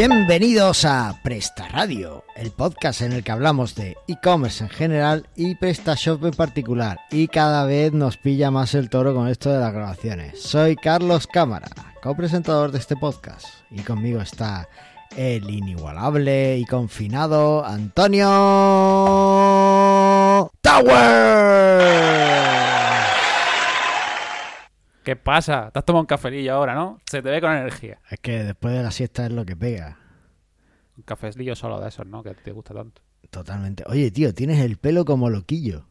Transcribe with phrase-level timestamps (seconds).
[0.00, 5.56] Bienvenidos a Presta Radio, el podcast en el que hablamos de e-commerce en general y
[5.56, 6.98] PrestaShop en particular.
[7.10, 10.40] Y cada vez nos pilla más el toro con esto de las grabaciones.
[10.40, 11.68] Soy Carlos Cámara,
[12.02, 13.46] copresentador de este podcast.
[13.70, 14.70] Y conmigo está
[15.18, 18.30] el inigualable y confinado Antonio
[20.62, 21.39] Tower.
[25.04, 25.70] ¿Qué pasa?
[25.72, 27.00] Te has tomado un cafelillo ahora, ¿no?
[27.10, 28.00] Se te ve con energía.
[28.10, 29.98] Es que después de la siesta es lo que pega.
[30.96, 32.22] Un cafelillo solo de esos, ¿no?
[32.22, 33.00] Que te gusta tanto.
[33.30, 33.84] Totalmente.
[33.86, 35.86] Oye, tío, tienes el pelo como loquillo.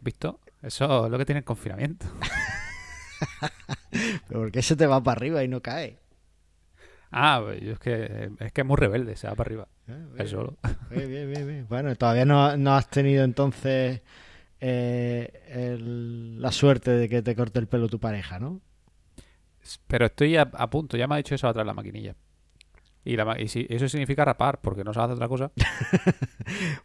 [0.00, 0.40] ¿Visto?
[0.62, 2.06] Eso es lo que tiene el confinamiento.
[4.28, 5.98] ¿Pero por qué se te va para arriba y no cae?
[7.10, 9.68] Ah, pues yo es que es que es muy rebelde, se va para arriba.
[10.18, 10.56] Ah, solo.
[10.90, 11.66] Bien, bien, bien, bien.
[11.68, 14.00] Bueno, todavía no, no has tenido entonces
[14.60, 18.60] eh, el- la suerte de que te corte el pelo tu pareja, ¿no?
[19.86, 22.14] Pero estoy a, a punto, ya me ha dicho eso atrás la maquinilla.
[23.04, 25.50] Y, la, y si, eso significa rapar, porque no se hace otra cosa.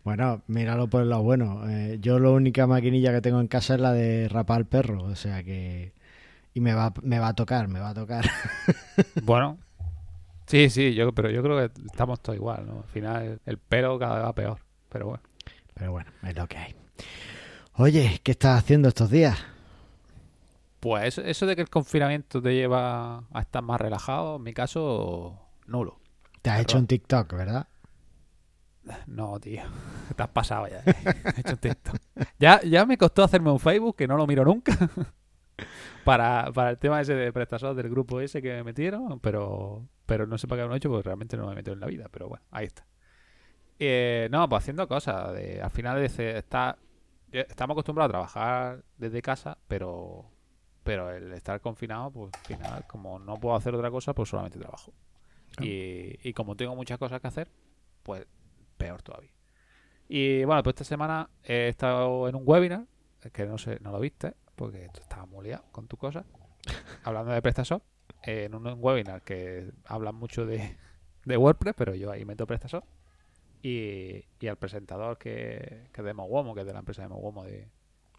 [0.03, 1.67] Bueno, míralo por lo bueno.
[1.67, 5.03] Eh, yo la única maquinilla que tengo en casa es la de rapar al perro,
[5.03, 5.93] o sea que...
[6.53, 8.25] Y me va, me va a tocar, me va a tocar.
[9.23, 9.57] Bueno,
[10.45, 12.77] sí, sí, yo, pero yo creo que estamos todos igual, ¿no?
[12.83, 14.59] Al final el pelo cada vez va peor.
[14.89, 15.23] Pero bueno.
[15.73, 16.75] Pero bueno, es lo que hay.
[17.77, 19.37] Oye, ¿qué estás haciendo estos días?
[20.79, 24.53] Pues eso, eso de que el confinamiento te lleva a estar más relajado, en mi
[24.53, 25.99] caso, nulo.
[26.41, 27.67] Te has hecho un TikTok, ¿verdad?
[29.07, 29.63] No, tío.
[30.15, 30.77] Te has pasado ya.
[30.85, 30.95] eh.
[31.35, 31.95] He hecho un TikTok.
[32.37, 34.77] Ya, ya me costó hacerme un Facebook, que no lo miro nunca.
[36.03, 40.27] para, para el tema ese de PrestaShop del grupo ese que me metieron, pero, pero
[40.27, 41.87] no sé para qué lo he hecho porque realmente no me he metido en la
[41.87, 42.07] vida.
[42.11, 42.85] Pero bueno, ahí está.
[43.79, 45.33] Eh, no, pues haciendo cosas.
[45.33, 46.77] De, al final de está,
[47.41, 50.25] estamos acostumbrados a trabajar desde casa, pero,
[50.83, 54.59] pero el estar confinado, pues al final, como no puedo hacer otra cosa, pues solamente
[54.59, 54.93] trabajo.
[55.61, 57.49] Y, y como tengo muchas cosas que hacer,
[58.03, 58.25] pues
[58.77, 59.31] peor todavía.
[60.07, 62.85] Y bueno, pues esta semana he estado en un webinar,
[63.33, 66.25] que no sé, no lo viste, porque tú estabas muy liado con tu cosa,
[67.03, 67.81] hablando de PrestaShop,
[68.23, 70.77] en un, un webinar que hablan mucho de,
[71.25, 72.83] de WordPress, pero yo ahí meto PrestaShop.
[73.67, 77.43] Y, y al presentador que, que de Mowomo, que es de la empresa de Mowomo
[77.45, 77.67] de,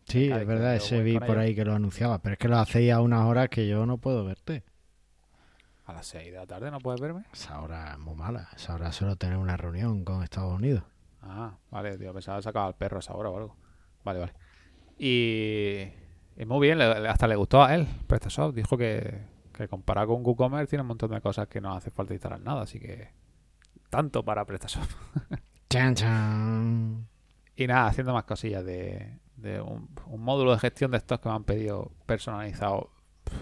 [0.05, 2.93] Sí, es verdad, ese vi por ahí que lo anunciaba, pero es que lo hacéis
[2.93, 4.65] a unas horas que yo no puedo verte.
[5.85, 7.25] a las 6 de la tarde, ¿no puedes verme?
[7.33, 10.83] Esa hora es muy mala, esa hora suelo tener una reunión con Estados Unidos.
[11.23, 13.57] Ah, vale, tío, pensaba sacaba al perro a esa hora o algo.
[14.05, 14.33] Vale, vale.
[14.99, 15.89] Y,
[16.37, 18.55] y muy bien, le- hasta le gustó a él, PrestaShop.
[18.55, 22.15] Dijo que, que comparado con WooCommerce tiene un montón de cosas que no hace falta
[22.15, 23.11] instalar nada, así que
[23.91, 24.89] tanto para PrestaShop.
[25.69, 27.09] Chan, chan.
[27.57, 31.29] Y nada, haciendo más cosillas de, de un, un módulo de gestión de estos que
[31.29, 32.91] me han pedido personalizado,
[33.25, 33.37] pf,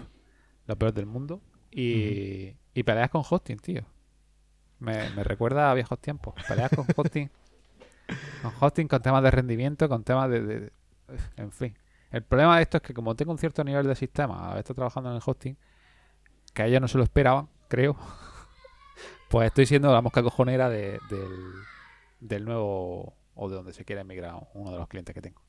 [0.67, 1.41] lo peor del mundo.
[1.69, 3.83] Y, y peleas con hosting, tío.
[4.79, 6.33] Me, me recuerda a viejos tiempos.
[6.47, 7.29] Peleas con hosting.
[8.41, 10.71] con hosting, con temas de rendimiento, con temas de, de- de-
[11.37, 11.77] En fin.
[12.11, 14.75] El problema de esto es que como tengo un cierto nivel de sistema, haber estado
[14.75, 15.57] trabajando en el hosting,
[16.53, 17.97] que a ellos no se lo esperaban, creo,
[19.29, 21.29] pues estoy siendo la mosca cojonera de- del,
[22.19, 25.41] del nuevo o de donde se quiera emigrar uno de los clientes que tengo.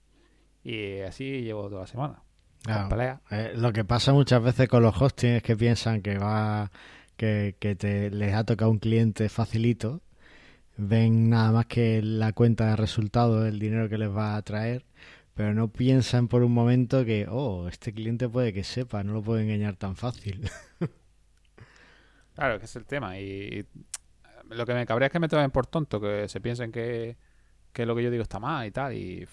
[0.65, 2.23] Y así llevo toda la semana.
[2.63, 2.89] Claro.
[2.89, 3.21] peleas.
[3.31, 6.71] Eh, lo que pasa muchas veces con los hostings es que piensan que va
[7.17, 10.01] que, que te les ha tocado un cliente facilito,
[10.77, 14.85] ven nada más que la cuenta de resultados, el dinero que les va a traer,
[15.35, 19.23] pero no piensan por un momento que, oh, este cliente puede que sepa, no lo
[19.23, 20.51] puedo engañar tan fácil.
[22.37, 23.19] Claro, que es el tema.
[23.19, 23.67] Y,
[24.51, 27.17] lo que me cabrea es que me tomen por tonto, que se piensen que,
[27.73, 28.93] que lo que yo digo está mal y tal.
[28.95, 29.27] Y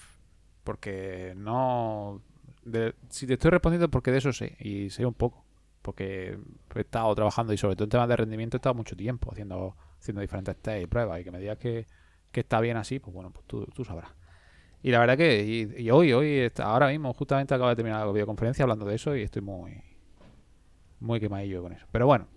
[0.63, 2.21] porque no.
[3.09, 4.55] si te estoy respondiendo, porque de eso sé.
[4.59, 5.45] Y sé un poco.
[5.81, 6.39] Porque
[6.75, 9.75] he estado trabajando y sobre todo en temas de rendimiento he estado mucho tiempo haciendo,
[9.99, 11.19] haciendo diferentes test y pruebas.
[11.19, 11.85] Y que me digas que,
[12.31, 14.11] que está bien así, pues bueno, pues tú, sabrás.
[14.81, 18.11] Y la verdad que y, y hoy, hoy, ahora mismo, justamente acabo de terminar la
[18.11, 19.81] videoconferencia hablando de eso y estoy muy,
[21.01, 21.85] muy quemadillo con eso.
[21.91, 22.27] Pero bueno,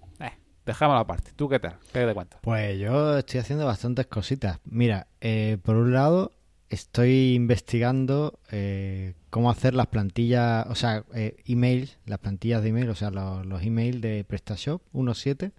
[0.66, 1.30] dejámoslo aparte.
[1.36, 1.76] ¿Tú qué tal?
[1.92, 2.40] ¿Qué te cuentas?
[2.42, 4.58] Pues yo estoy haciendo bastantes cositas.
[4.64, 6.32] Mira, eh, por un lado
[6.68, 12.90] estoy investigando eh, cómo hacer las plantillas, o sea, eh, emails, las plantillas de email,
[12.90, 15.52] o sea, los, los emails de PrestaShop 1.7,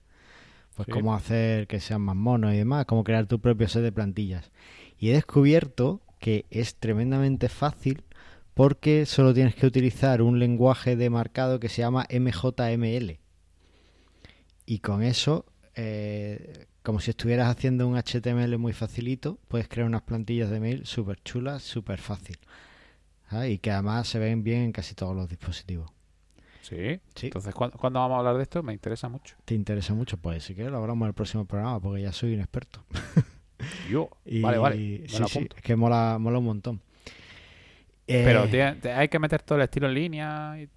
[0.76, 0.92] pues Sí.
[0.92, 4.52] cómo hacer que sean más monos y demás, cómo crear tu propio set de plantillas.
[5.00, 8.04] Y he descubierto que es tremendamente fácil
[8.54, 13.20] porque solo tienes que utilizar un lenguaje de marcado que se llama MJML.
[14.68, 20.02] Y con eso, eh, como si estuvieras haciendo un HTML muy facilito, puedes crear unas
[20.04, 22.38] plantillas de mail súper chulas, súper fácil.
[23.30, 23.52] ¿sabes?
[23.52, 25.90] Y que además se ven bien en casi todos los dispositivos.
[26.62, 27.00] Sí.
[27.16, 27.28] Sí.
[27.28, 28.62] Entonces, ¿cuándo, cuándo vamos a hablar de esto?
[28.62, 29.36] Me interesa mucho.
[29.46, 30.18] ¿Te interesa mucho?
[30.18, 32.84] Pues si quieres lo hablamos en el próximo programa porque ya soy un experto.
[33.90, 34.10] Yo.
[34.26, 34.76] Y- Vale, vale.
[35.02, 35.56] Me sí, lo sí, apunto.
[35.56, 36.82] es que mola, mola un montón.
[38.06, 40.56] Pero Eh, te- hay que meter todo el estilo en línea.
[40.62, 40.70] Y,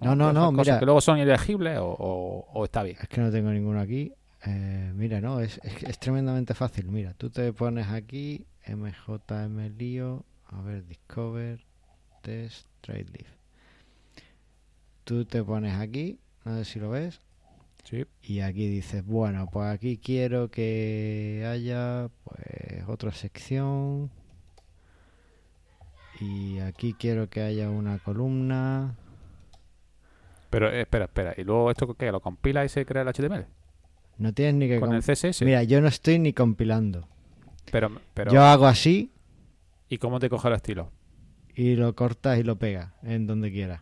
[0.00, 0.78] No, no, no, cosas mira.
[0.78, 2.96] Que luego son ilegibles o, o- o está bien.
[3.00, 4.12] Es que no tengo ninguno aquí.
[4.46, 6.86] Eh, mira, no, es, es, es tremendamente fácil.
[6.88, 11.60] Mira, tú te pones aquí, MJM lío, a ver, Discover,
[12.22, 13.28] Test, Trade Leaf.
[15.04, 17.20] Tú te pones aquí, no sé si lo ves,
[17.84, 18.04] Sí.
[18.22, 24.10] y aquí dices, bueno, pues aquí quiero que haya pues otra sección.
[26.20, 28.96] Y aquí quiero que haya una columna.
[30.50, 31.34] Pero eh, espera, espera.
[31.36, 32.10] ¿Y luego esto qué?
[32.12, 33.46] ¿Lo compila y se crea el HTML?
[34.18, 34.80] No tienes ni que...
[34.80, 35.42] Con el CSS.
[35.42, 37.06] Mira, yo no estoy ni compilando.
[37.70, 39.12] Pero, pero Yo hago así
[39.88, 40.90] ¿y cómo te coge el estilo?
[41.54, 43.80] y lo cortas y lo pegas en donde quieras.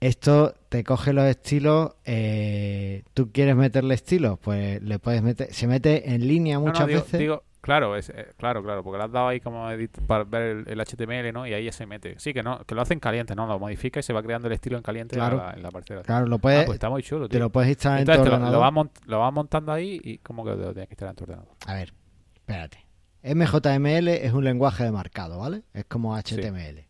[0.00, 1.92] Esto te coge los estilos.
[2.04, 4.38] eh, ¿Tú quieres meterle estilos?
[4.40, 5.52] Pues le puedes meter.
[5.52, 7.20] Se mete en línea No, no, muchas digo, veces.
[7.20, 10.42] digo, claro, es, eh, claro, claro, porque le has dado ahí como edit para ver
[10.42, 11.46] el, el HTML, ¿no?
[11.46, 12.18] Y ahí se mete.
[12.18, 13.46] Sí, que no, que lo hacen caliente, ¿no?
[13.46, 15.38] Lo modifica y se va creando el estilo en caliente Claro.
[15.38, 16.14] en la, en la parte de atrás.
[16.14, 16.64] Claro, lo Ah, puedes.
[16.66, 17.40] pues está muy chulo, te tío.
[17.40, 18.54] lo puedes instalar en tu Entonces te lo, ordenador.
[18.54, 21.16] lo vas mont- lo vas montando ahí y como que lo tienes que instalar en
[21.16, 21.54] tu ordenador.
[21.66, 21.94] A ver,
[22.34, 22.84] espérate.
[23.24, 25.62] MJML es un lenguaje de marcado, ¿vale?
[25.72, 26.84] Es como HTML.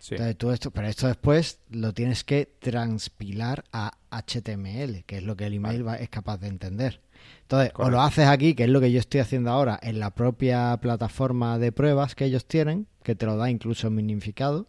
[0.00, 0.14] Sí.
[0.14, 5.36] Entonces tú esto, pero esto después lo tienes que transpilar a HTML, que es lo
[5.36, 7.00] que el email va- es capaz de entender.
[7.42, 10.10] Entonces, o lo haces aquí, que es lo que yo estoy haciendo ahora, en la
[10.10, 14.66] propia plataforma de pruebas que ellos tienen, que te lo da incluso minificado,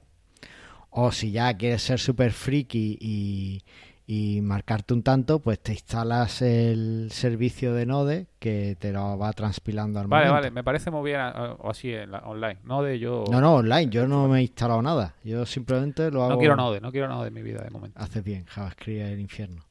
[0.90, 3.62] o si ya quieres ser súper friki y,
[4.08, 9.32] y marcarte un tanto, pues te instalas el servicio de Node que te lo va
[9.32, 10.34] transpilando al Vale, momento.
[10.42, 12.58] vale, me parece muy bien o así en la- online.
[12.66, 13.24] No de yo.
[13.32, 15.16] No, no, online, yo no me he instalado nada.
[15.24, 16.32] Yo simplemente lo hago.
[16.34, 17.98] no quiero Node, no quiero Node en mi vida de momento.
[18.02, 19.64] Haces bien, JavaScript es el infierno.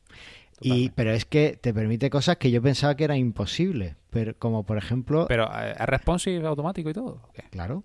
[0.61, 3.97] Y, pero es que te permite cosas que yo pensaba que era imposible.
[4.11, 7.23] Pero como por ejemplo, Pero eh, es responsive automático y todo.
[7.51, 7.85] claro,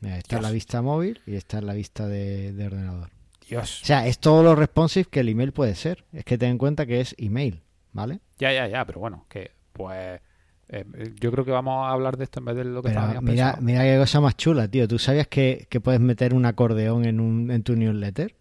[0.00, 3.10] mira, esta es la vista móvil y esta es la vista de, de ordenador.
[3.48, 3.82] Dios.
[3.82, 6.04] O sea, es todo lo responsive que el email puede ser.
[6.12, 7.62] Es que ten en cuenta que es email,
[7.92, 8.20] ¿vale?
[8.38, 10.20] Ya, ya, ya, pero bueno, que pues
[10.68, 10.84] eh,
[11.20, 13.52] yo creo que vamos a hablar de esto en vez de lo que estábamos mira,
[13.54, 13.62] pensando.
[13.66, 14.86] mira qué cosa más chula, tío.
[14.86, 18.36] ¿Tú sabías que, que puedes meter un acordeón en, un, en tu newsletter?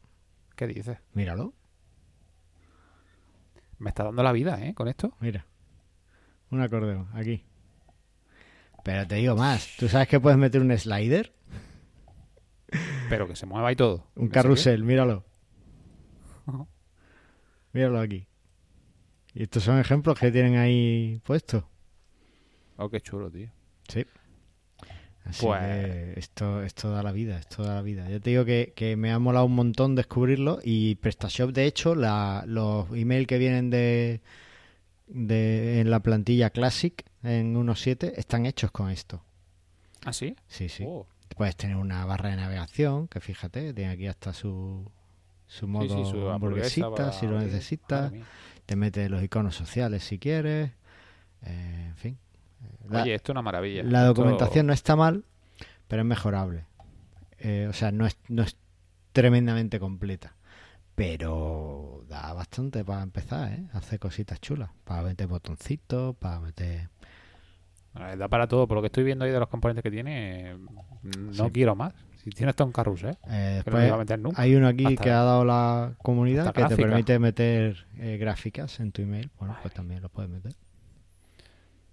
[0.56, 0.98] ¿Qué dices?
[1.14, 1.54] Míralo,
[3.80, 4.74] Me está dando la vida, ¿eh?
[4.74, 5.14] Con esto.
[5.20, 5.46] mira.
[6.52, 7.46] Un acordeón, aquí.
[8.84, 9.76] Pero te digo más.
[9.78, 11.34] ¿Tú sabes que puedes meter un slider?
[13.10, 14.08] Pero que se mueva y todo.
[14.16, 15.26] Un ¿En carrusel, míralo.
[17.72, 18.28] Míralo aquí.
[19.34, 21.64] Y estos son ejemplos que tienen ahí puestos.
[22.78, 23.50] Oh, qué chulo, tío.
[23.88, 24.06] Sí.
[25.25, 28.10] Así Pues- que esto, esto da la vida, esto da la vida.
[28.10, 31.94] Yo te digo que, que me ha molado un montón descubrirlo y PrestaShop, de hecho,
[31.95, 34.21] la, los emails que vienen de,
[35.07, 39.24] de en la plantilla Classic en 1.7 están hechos con esto.
[40.06, 40.36] ¿Ah, sí?
[40.48, 40.83] Sí, sí.
[40.88, 41.06] Oh.
[41.36, 44.89] Puedes tener una barra de navegación, que fíjate, tiene aquí hasta su,
[45.48, 48.12] su Sí, modo sí, su hamburguesa hamburguesita, para si lo necesitas.
[48.66, 50.71] Te metes los iconos sociales si quieres.
[51.45, 52.18] Eh, en fin.
[52.90, 53.84] La, Oye, esto es una maravilla.
[53.84, 55.24] la Esto- documentación no está mal,
[55.88, 56.66] pero es mejorable.
[57.38, 58.57] Eh, o sea, no es, no es
[59.14, 60.36] tremendamente completa.
[60.95, 63.64] Pero da bastante para empezar, ¿eh?
[63.72, 64.69] Hace cositas chulas.
[64.83, 66.90] Para meter botoncitos, para meter...
[67.95, 68.68] Eh, Da para todo.
[68.68, 70.57] Por lo que estoy viendo ahí de los componentes que tiene, eh,
[71.18, 71.52] no Sí.
[71.54, 71.94] quiero más.
[72.24, 74.42] Si tiene esto un carrusel, Eh, no a después meter nunca.
[74.42, 78.18] hay uno aquí Hasta- que ha dado la comunidad hasta que te permite meter eh,
[78.18, 79.31] gráficas en tu email.
[79.40, 80.54] Bueno, pues también lo puedes meter.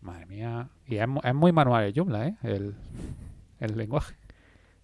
[0.07, 0.69] Madre mía.
[0.87, 2.35] Y es, es muy manual el Joomla, ¿eh?
[2.43, 2.75] El,
[3.61, 4.15] el lenguaje.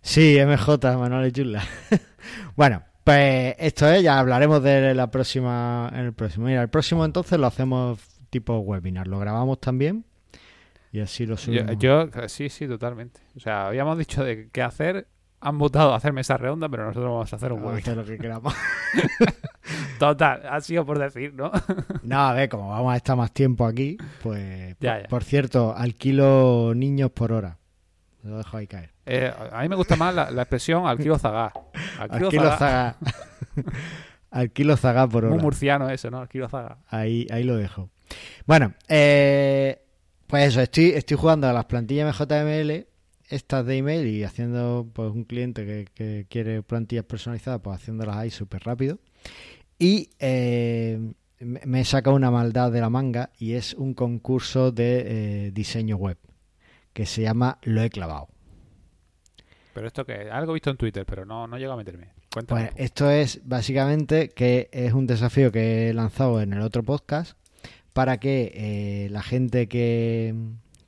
[0.00, 1.62] Sí, MJ, Manuel Chula.
[2.56, 6.46] bueno, pues esto es, ya hablaremos de la próxima, en el próximo.
[6.46, 8.00] Mira, el próximo entonces lo hacemos
[8.30, 10.04] tipo webinar, lo grabamos también
[10.90, 11.78] y así lo Yo, subimos.
[11.78, 13.20] yo- sí, sí, totalmente.
[13.36, 15.06] O sea, habíamos dicho de qué hacer.
[15.44, 17.96] Han votado a hacer mesa redonda, pero nosotros vamos a hacer un Vamos a hacer
[17.96, 18.54] lo que queramos.
[19.98, 21.50] Total, ha sido por decir, ¿no?
[22.02, 24.76] no, a ver, como vamos a estar más tiempo aquí, pues...
[24.80, 25.08] Ya, por, ya.
[25.08, 27.58] por cierto, alquilo niños por hora.
[28.22, 28.90] Lo dejo ahí caer.
[29.04, 31.52] Eh, a mí me gusta más la, la expresión al kilo zagá.
[31.98, 32.96] Al kilo Alquilo zagá.
[34.30, 35.42] alquilo zaga por Muy hora.
[35.42, 36.20] murciano eso, ¿no?
[36.20, 36.78] Al kilo zaga.
[36.88, 37.90] Ahí, ahí lo dejo.
[38.46, 39.82] Bueno, eh,
[40.28, 42.86] pues eso, estoy, estoy jugando a las plantillas MJML,
[43.32, 48.16] estas de email, y haciendo pues un cliente que, que quiere plantillas personalizadas, pues haciéndolas
[48.16, 48.98] ahí súper rápido.
[49.78, 55.50] Y eh, me sacado una maldad de la manga y es un concurso de eh,
[55.52, 56.18] diseño web
[56.92, 58.28] que se llama Lo he clavado.
[59.74, 62.10] Pero esto que algo he visto en Twitter, pero no, no llego a meterme.
[62.32, 62.66] Cuéntame.
[62.66, 67.36] Pues esto es básicamente que es un desafío que he lanzado en el otro podcast
[67.92, 70.34] para que eh, la gente que,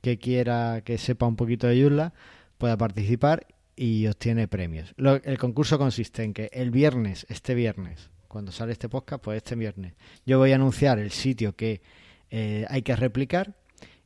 [0.05, 2.13] que quiera que sepa un poquito de Joomla
[2.59, 4.93] pueda participar y obtiene premios.
[4.97, 9.37] Lo- el concurso consiste en que el viernes, este viernes, cuando sale este podcast, pues
[9.37, 11.81] este viernes, yo voy a anunciar el sitio que
[12.29, 13.55] eh, hay que replicar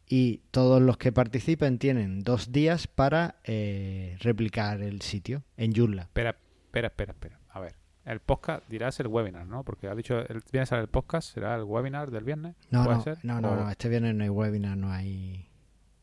[0.07, 6.03] y todos los que participen tienen dos días para eh, replicar el sitio en Joomla.
[6.03, 6.29] Espera,
[6.65, 7.39] espera, espera, espera.
[7.49, 7.75] A ver.
[8.05, 9.63] El podcast dirás el webinar, ¿no?
[9.65, 12.55] Porque ha dicho el viernes sale el podcast, será el webinar del viernes.
[12.71, 13.17] No, ¿Puede no, ser?
[13.23, 15.48] no, no, O no, este viernes no hay webinar, no hay...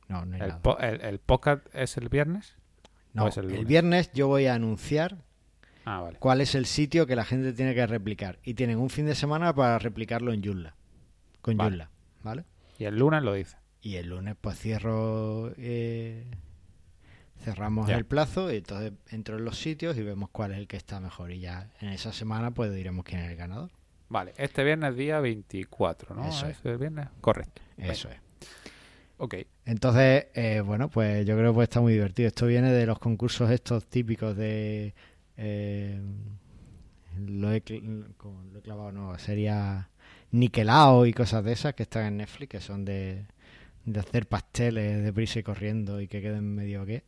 [0.08, 0.62] No, no hay El, nada.
[0.62, 2.56] po- el- el podcast es el viernes.
[3.12, 5.16] No, es el viernes yo voy a anunciar
[5.86, 6.18] Ah, vale.
[6.18, 8.38] cuál es el sitio que la gente tiene que replicar.
[8.42, 10.76] Y tienen un fin de semana para replicarlo en Joomla.
[11.40, 11.70] Con Vale.
[11.70, 11.90] Joomla,
[12.22, 12.44] ¿vale?
[12.78, 13.56] Y el lunes lo dice.
[13.80, 15.52] Y el lunes pues cierro...
[15.56, 16.26] eh,
[17.42, 17.96] cerramos Ya.
[17.96, 21.00] el plazo y entonces entro en los sitios y vemos cuál es el que está
[21.00, 21.30] mejor.
[21.32, 23.70] Y ya en esa semana pues diremos quién es el ganador.
[24.08, 26.28] Vale, este viernes día 24, ¿no?
[26.28, 27.08] Eso ¿Es el viernes?
[27.20, 27.62] Correcto.
[27.76, 28.18] Eso es.
[29.18, 29.35] Ok.
[29.64, 32.28] Entonces, eh, bueno, pues yo creo que estar muy divertido.
[32.28, 34.94] Esto viene de los concursos estos típicos de...
[35.37, 36.00] eh,
[37.18, 39.88] lo, he, lo he clavado, no, sería
[40.32, 43.25] niquelao y cosas de esas que están en Netflix, que son de,
[43.85, 47.04] de hacer pasteles de prisa y corriendo y que queden medio que.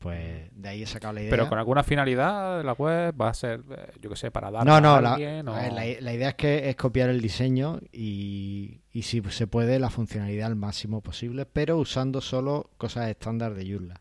[0.00, 1.30] Pues de ahí he sacado la idea.
[1.30, 4.64] Pero con alguna finalidad la web va a ser, eh, yo qué sé, para dar
[4.64, 5.54] No, no, a la, alguien o...
[5.54, 9.46] a ver, la- la idea es que es copiar el diseño y, y si se
[9.46, 14.00] puede la funcionalidad al máximo posible, pero usando solo cosas estándar de Joomla.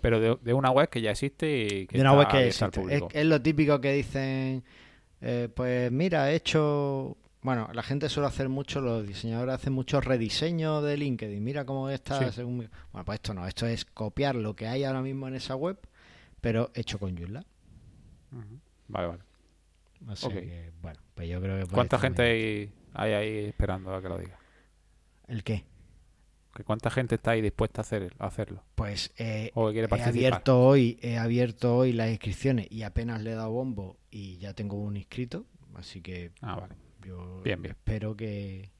[0.00, 2.36] Pero de, de una web que ya existe y que de una está web que
[2.36, 3.20] al existe.
[3.20, 4.62] Es lo típico que dicen,
[5.20, 7.16] eh, pues mira, he hecho...
[7.44, 11.44] Bueno, la gente suele hacer mucho, los diseñadores hacen mucho rediseño de LinkedIn.
[11.44, 12.32] Mira cómo está Sí.
[12.34, 12.70] según...
[12.90, 15.78] Bueno, pues esto no, esto es copiar lo que hay ahora mismo en esa web,
[16.40, 17.44] pero hecho con Joomla.
[18.88, 19.22] Vale, vale.
[20.08, 20.34] O sea Ok.
[20.36, 21.66] que, bueno, pues yo creo que...
[21.70, 24.38] ¿Cuánta gente hay, hay ahí esperando a que lo diga?
[25.28, 25.64] ¿El qué?
[26.54, 28.62] ¿Que ¿Cuánta gente está ahí dispuesta a, hacer, a hacerlo?
[28.74, 33.22] Pues eh, ¿O que quiere he abierto hoy, he abierto hoy las inscripciones y apenas
[33.22, 36.74] le he dado bombo y ya tengo un inscrito, así que Ah, vale.
[37.04, 37.72] Yo Bien, bien.
[37.72, 38.70] espero que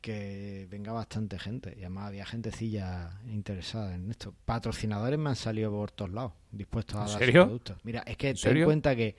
[0.00, 4.34] que venga bastante gente y además había gentecilla interesada en esto.
[4.46, 7.44] Patrocinadores me han salido por todos lados, dispuestos a ¿En dar sus serio?
[7.44, 7.76] productos.
[7.84, 9.16] Mira, es que ¿En ten en cuenta que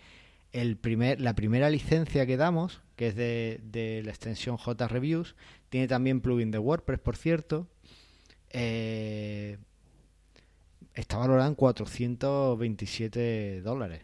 [0.52, 5.36] el primer, la primera licencia que damos, que es de, de la extensión JReviews,
[5.70, 7.68] tiene también plugin de WordPress, por cierto.
[8.50, 9.58] eh,
[10.96, 14.02] está valorada en 427 dólares.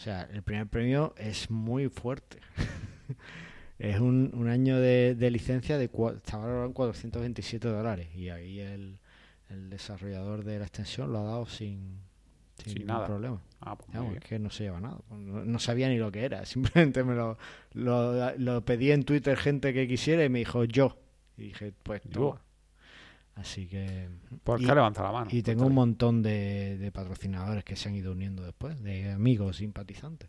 [0.00, 2.38] O sea, el primer premio es muy fuerte.
[3.78, 8.08] es un, un año de, de licencia de está valorado en 427 dólares.
[8.16, 8.96] Y ahí el,
[9.50, 11.98] el desarrollador de la extensión lo ha dado sin,
[12.56, 13.06] sin, Sin ningún nada.
[13.08, 13.42] problema.
[13.60, 14.96] Ah, pues es que no se lleva nada.
[15.10, 16.46] No, no sabía ni lo que era.
[16.46, 17.36] Simplemente me lo,
[17.74, 20.96] lo, lo pedí en Twitter gente que quisiera y me dijo yo.
[21.36, 22.40] Y dije, pues toma.
[23.36, 24.08] Así que...
[24.44, 25.30] ¿Por y- qué levanta la mano?
[25.32, 29.56] y tengo un montón de, de patrocinadores que se han ido uniendo después, de amigos
[29.56, 30.28] simpatizantes.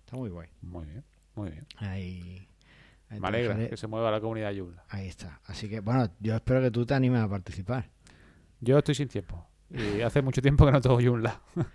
[0.00, 0.48] Está muy guay.
[0.62, 1.04] Muy bien,
[1.34, 1.66] muy bien.
[1.78, 2.48] Ahí,
[3.08, 4.84] ahí Me alegra dejaré- que se mueva la comunidad Joomla.
[4.88, 5.40] ahí está.
[5.46, 7.88] Así que, bueno, yo espero que tú te animes a participar.
[8.60, 9.46] Yo estoy sin tiempo.
[9.70, 11.40] Y hace mucho tiempo que no tengo Joomla.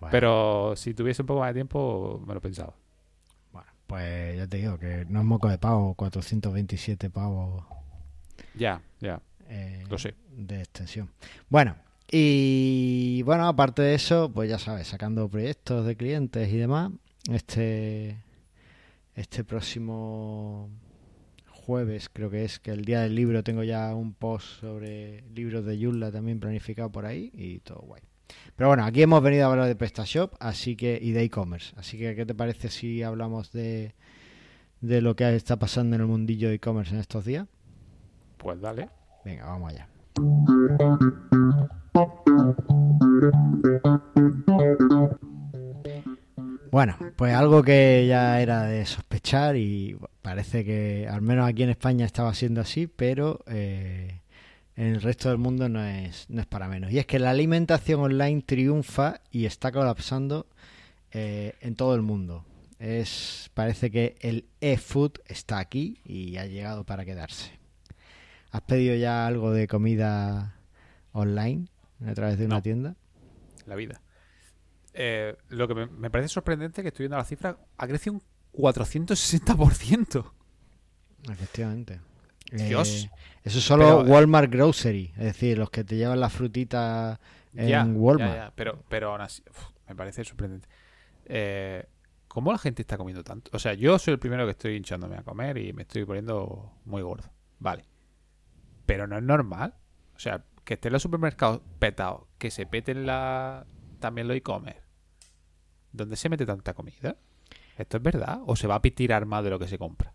[0.00, 2.74] Bueno, Pero si tuviese un poco más de tiempo, me lo pensaba.
[3.52, 7.64] bueno, pues ya te digo que no es moco de pavo, 427 pavos
[8.54, 9.20] Ya, ya.
[9.52, 10.14] Eh, Lo sé.
[10.34, 11.10] de extensión.
[11.48, 11.76] Bueno,
[12.10, 16.90] y bueno, aparte de eso, pues ya sabes, sacando proyectos de clientes y demás,
[17.30, 18.16] este,
[19.14, 20.68] este próximo
[21.48, 25.64] jueves creo que es que el día del libro tengo ya un post sobre libros
[25.64, 28.02] de Joomla también planificado por ahí y todo guay.
[28.56, 31.74] Pero bueno, aquí hemos venido a hablar de PrestaShop así que y de e-commerce.
[31.76, 33.94] Así que, ¿qué te parece si hablamos de,
[34.80, 37.46] de lo que está pasando en el mundillo de e-commerce en estos días?
[38.38, 38.88] Pues dale.
[39.24, 39.88] Venga, vamos allá.
[46.72, 51.70] Bueno, pues algo que ya era de sospechar y parece que al menos aquí en
[51.70, 54.20] España estaba siendo así, pero eh,
[54.76, 56.90] en el resto del mundo no es, no es para menos.
[56.90, 60.46] Y es que la alimentación online triunfa y está colapsando
[61.10, 62.46] eh, en todo el mundo.
[62.78, 67.61] Es, parece que el e-food está aquí y ha llegado para quedarse.
[68.52, 70.54] ¿Has pedido ya algo de comida
[71.12, 71.66] online
[72.06, 72.62] a través de una No.
[72.62, 72.96] tienda?
[73.66, 74.00] La vida.
[74.94, 78.22] Eh, lo que me, me parece sorprendente que estoy viendo la cifra, ha crecido un
[78.52, 80.32] 460%.
[81.30, 82.00] Efectivamente.
[82.50, 83.08] Eh, Dios.
[83.44, 87.18] eso es solo Pero, eh, Walmart Grocery, es decir, los que te llevan las frutitas
[87.54, 88.30] en Ya, Walmart.
[88.34, 90.68] ya, ya, Pero, pero aún así, uf, me parece sorprendente.
[91.24, 91.86] Eh,
[92.28, 93.50] ¿Cómo la gente está comiendo tanto?
[93.54, 96.72] O sea, yo soy el primero que estoy hinchándome a comer y me estoy poniendo
[96.84, 97.30] muy gordo.
[97.58, 97.84] Vale.
[98.92, 99.74] Pero no es normal.
[100.14, 103.64] O sea, que esté en los supermercados petados, que se peten la...
[104.00, 104.82] también los e-commerce.
[105.92, 107.16] ¿Dónde se mete tanta comida?
[107.78, 108.40] ¿Esto es verdad?
[108.46, 110.12] ¿O se va a tirar más de lo que se compra?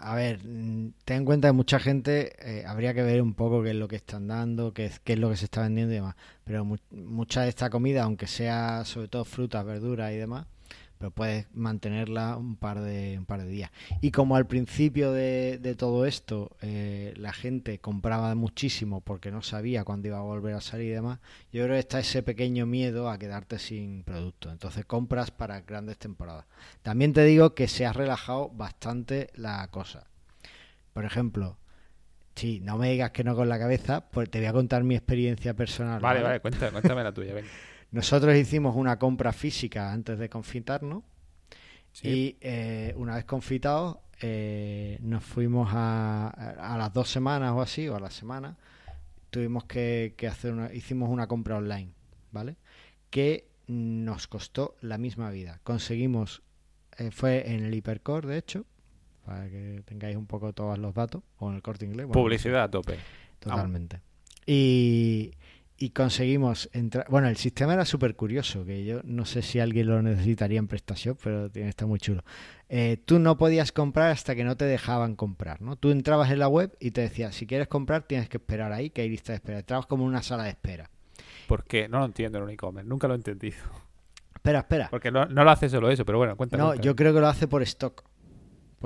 [0.00, 3.62] A ver, mm, ten en cuenta que mucha gente eh, habría que ver un poco
[3.62, 6.16] qué es lo que están dando, qué es, lo que se está vendiendo y demás.
[6.44, 10.46] Pero mu- mucha de esta comida, aunque sea sobre todo frutas, verduras y demás,
[11.04, 13.70] pero puedes mantenerla un par de, un par de días.
[14.00, 19.42] Y como al principio de, de todo esto eh, la gente compraba muchísimo porque no
[19.42, 21.18] sabía cuándo iba a volver a salir y demás,
[21.52, 24.50] yo creo que está ese pequeño miedo a quedarte sin producto.
[24.50, 26.46] Entonces compras para grandes temporadas.
[26.82, 30.06] También te digo que se ha relajado bastante la cosa.
[30.94, 31.58] Por ejemplo,
[32.34, 34.94] sí, no me digas que no con la cabeza, pues te voy a contar mi
[34.94, 36.00] experiencia personal.
[36.00, 37.50] Vale, vale, cuéntame, cuéntame la tuya, venga.
[37.94, 41.02] Nosotros hicimos una compra física antes de confitarnos
[41.92, 42.08] Sí.
[42.08, 46.28] y eh, una vez confitados eh, nos fuimos a,
[46.74, 48.56] a las dos semanas o así, o a la semana,
[49.30, 51.92] tuvimos que, que hacer una, hicimos una compra online,
[52.32, 52.56] ¿vale?
[53.10, 55.60] Que nos costó la misma vida.
[55.62, 56.42] Conseguimos,
[56.98, 58.64] eh, fue en el Hipercore, de hecho,
[59.24, 62.06] para que tengáis un poco todos los datos, o en el corte inglés.
[62.08, 62.98] bueno, Publicidad a tope.
[63.38, 64.00] Totalmente.
[64.46, 65.30] Y,
[65.76, 67.06] y conseguimos entrar.
[67.08, 70.68] Bueno, el sistema era súper curioso, que yo no sé si alguien lo necesitaría en
[70.68, 72.22] PrestaShop, pero tiene, está muy chulo.
[72.68, 75.76] Eh, tú no podías comprar hasta que no te dejaban comprar, ¿no?
[75.76, 78.90] Tú entrabas en la web y te decía, si quieres comprar tienes que esperar ahí,
[78.90, 79.58] que hay lista de espera.
[79.58, 80.90] Entrabas como en una sala de espera.
[81.48, 83.56] Porque no lo entiendo en un e-commerce, nunca lo he entendido.
[84.34, 84.88] Espera, espera.
[84.90, 86.62] Porque no, no lo hace solo eso, pero bueno, cuéntame.
[86.62, 86.86] No, cuéntame.
[86.86, 88.04] yo creo que lo hace por stock.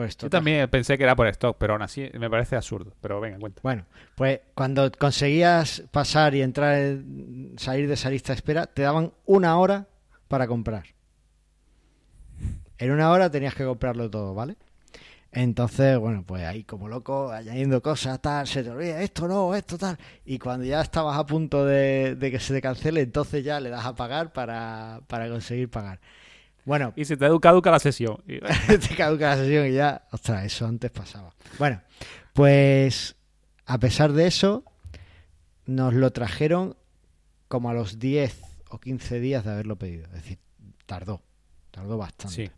[0.06, 0.26] Stock.
[0.26, 2.92] Yo también pensé que era por stock, pero aún así me parece absurdo.
[3.00, 3.60] Pero venga, cuenta.
[3.62, 8.82] Bueno, pues cuando conseguías pasar y entrar, en- salir de esa lista de espera, te
[8.82, 9.86] daban una hora
[10.28, 10.84] para comprar.
[12.78, 14.56] En una hora tenías que comprarlo todo, ¿vale?
[15.30, 19.76] Entonces, bueno, pues ahí como loco, añadiendo cosas, tal, se te olvida esto no, esto
[19.76, 19.98] tal.
[20.24, 23.68] Y cuando ya estabas a punto de, de que se te cancele, entonces ya le
[23.68, 26.00] das a pagar para, para conseguir pagar.
[26.68, 28.22] Bueno, Y se te caduca la sesión.
[28.28, 31.34] Y- te caduca la sesión y ya, ostras, eso antes pasaba.
[31.58, 31.80] Bueno,
[32.34, 33.16] pues
[33.64, 34.64] a pesar de eso,
[35.64, 36.76] nos lo trajeron
[37.48, 40.04] como a los 10 o 15 días de haberlo pedido.
[40.04, 40.38] Es decir,
[40.84, 41.22] tardó,
[41.70, 42.34] tardó bastante.
[42.34, 42.50] Sí.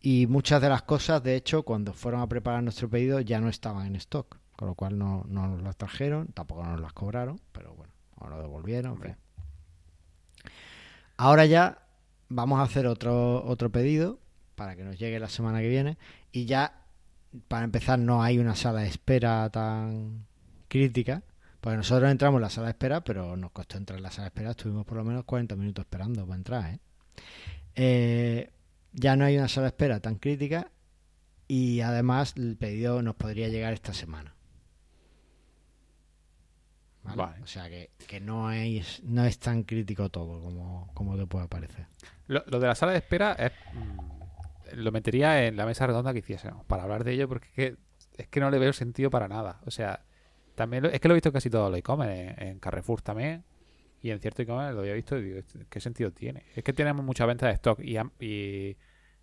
[0.00, 3.48] Y muchas de las cosas, de hecho, cuando fueron a preparar nuestro pedido ya no
[3.48, 7.40] estaban en stock, con lo cual no, no nos las trajeron, tampoco nos las cobraron,
[7.52, 8.92] pero bueno, nos lo devolvieron.
[8.94, 9.16] Hombre.
[11.16, 11.78] Ahora ya
[12.30, 14.18] vamos a hacer otro, otro pedido
[14.54, 15.98] para que nos llegue la semana que viene
[16.32, 16.82] y ya,
[17.48, 20.26] para empezar, no hay una sala de espera tan
[20.68, 21.22] crítica.
[21.60, 24.24] Porque nosotros entramos en la sala de espera, pero nos costó entrar en la sala
[24.24, 24.50] de espera.
[24.52, 26.70] Estuvimos por lo menos 40 minutos esperando para entrar.
[26.70, 26.78] ¿eh?
[27.74, 28.50] Eh,
[28.92, 30.70] ya no hay una sala de espera tan crítica
[31.48, 34.34] y además el pedido nos podría llegar esta semana.
[37.02, 37.16] ¿Vale?
[37.16, 37.42] Vale.
[37.42, 41.46] O sea que, que no, es, no es tan crítico todo como, como te puede
[41.48, 41.86] parecer.
[42.30, 46.12] Lo, lo de la sala de espera es, mm, lo metería en la mesa redonda
[46.12, 47.76] que hiciésemos para hablar de ello porque es que,
[48.22, 49.60] es que no le veo sentido para nada.
[49.66, 50.04] O sea,
[50.54, 53.44] también lo- es que lo he visto casi todos los e-commerce, en, en Carrefour también
[54.02, 56.44] y en cierto e-commerce lo había visto y digo, ¿qué sentido tiene?
[56.54, 58.76] Es que tenemos mucha venta de stock y, y,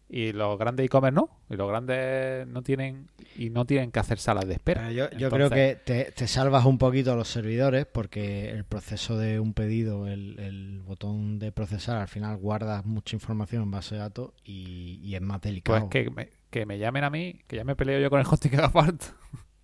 [0.09, 4.19] y los grandes e-commerce no, y los grandes no tienen y no tienen que hacer
[4.19, 4.89] salas de espera.
[4.91, 8.63] Yo, yo Entonces- creo que te, te salvas un poquito a los servidores porque el
[8.63, 13.71] proceso de un pedido, el, el botón de procesar, al final guardas mucha información en
[13.71, 15.89] base de datos y, y es más Pues delicado.
[15.89, 18.49] que me, que me llamen a mí, que ya me peleo yo con el hosting
[18.51, 19.05] que haga falta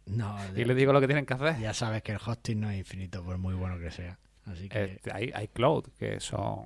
[0.06, 1.58] No, y les digo lo que tienen que hacer.
[1.60, 4.20] ya sabes que el hosting no es infinito por muy bueno que sea.
[4.46, 6.66] Así que Eh, hay, hay cloud que son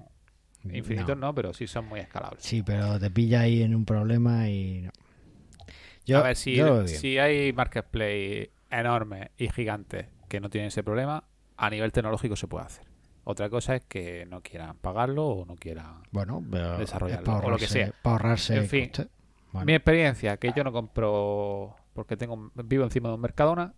[0.64, 1.28] infinitos, no.
[1.28, 1.36] no.
[1.36, 2.44] pero sí son muy escalables.
[2.44, 4.92] Sí, pero te pilla ahí en un problema y no.
[6.06, 10.84] Yo, a ver, si, yo si hay marketplace enormes y gigantes que no tienen ese
[10.84, 11.26] problema,
[11.58, 12.86] a nivel tecnológico se puede hacer.
[13.26, 16.04] Otra cosa es que no quieran pagarlo o no quieran.
[16.12, 16.42] Bueno,
[16.80, 17.92] desarrollarlo, o lo que ahorrarse- sea.
[18.02, 18.92] para ahorrarse En fin.
[19.52, 23.74] Bueno, Mi experiencia, que yo no compro porque tengo vivo encima de un Mercadona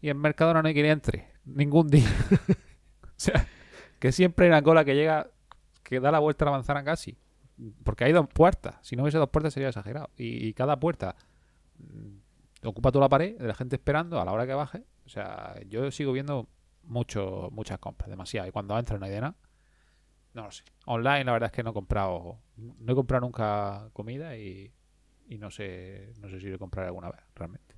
[0.00, 2.08] y en Mercadona no hay quien entre ningún día.
[3.02, 3.48] o sea,
[3.98, 5.28] que siempre hay una cola que llega,
[5.84, 7.16] que da la vuelta a la manzana casi.
[7.84, 8.76] Porque hay dos puertas.
[8.82, 10.10] Si no hubiese dos puertas sería exagerado.
[10.16, 11.14] Y, y cada puerta
[11.78, 14.82] mm, ocupa toda la pared de la gente esperando a la hora que baje.
[15.06, 16.48] O sea, yo sigo viendo
[16.82, 18.48] mucho, muchas compras, demasiado.
[18.48, 19.36] Y cuando entra no hay de nada.
[20.32, 20.64] No lo sé.
[20.86, 24.72] Online la verdad es que no he comprado, no he comprado nunca comida y,
[25.28, 27.74] y no sé, no sé si lo compraré alguna vez, realmente.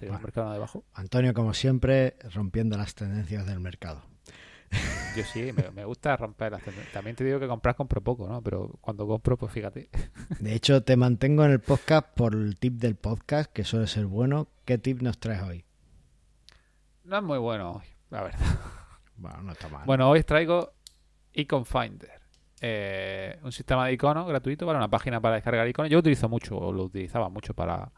[0.00, 0.20] Bueno.
[0.20, 0.84] mercado debajo.
[0.94, 4.02] Antonio, como siempre, rompiendo las tendencias del mercado.
[5.16, 6.92] Yo sí, me, me gusta romper las tendencias.
[6.92, 8.42] También te digo que comprar compro poco, ¿no?
[8.42, 9.90] Pero cuando compro, pues fíjate.
[10.38, 14.06] De hecho, te mantengo en el podcast por el tip del podcast, que suele ser
[14.06, 14.48] bueno.
[14.64, 15.64] ¿Qué tip nos traes hoy?
[17.04, 18.40] No es muy bueno hoy, la verdad.
[19.16, 19.84] Bueno, no está mal.
[19.84, 20.72] Bueno, hoy os traigo
[21.34, 22.22] Icon Finder.
[22.62, 25.90] Eh, un sistema de iconos gratuito para una página para descargar iconos.
[25.90, 27.92] Yo lo utilizo mucho, o lo utilizaba mucho para,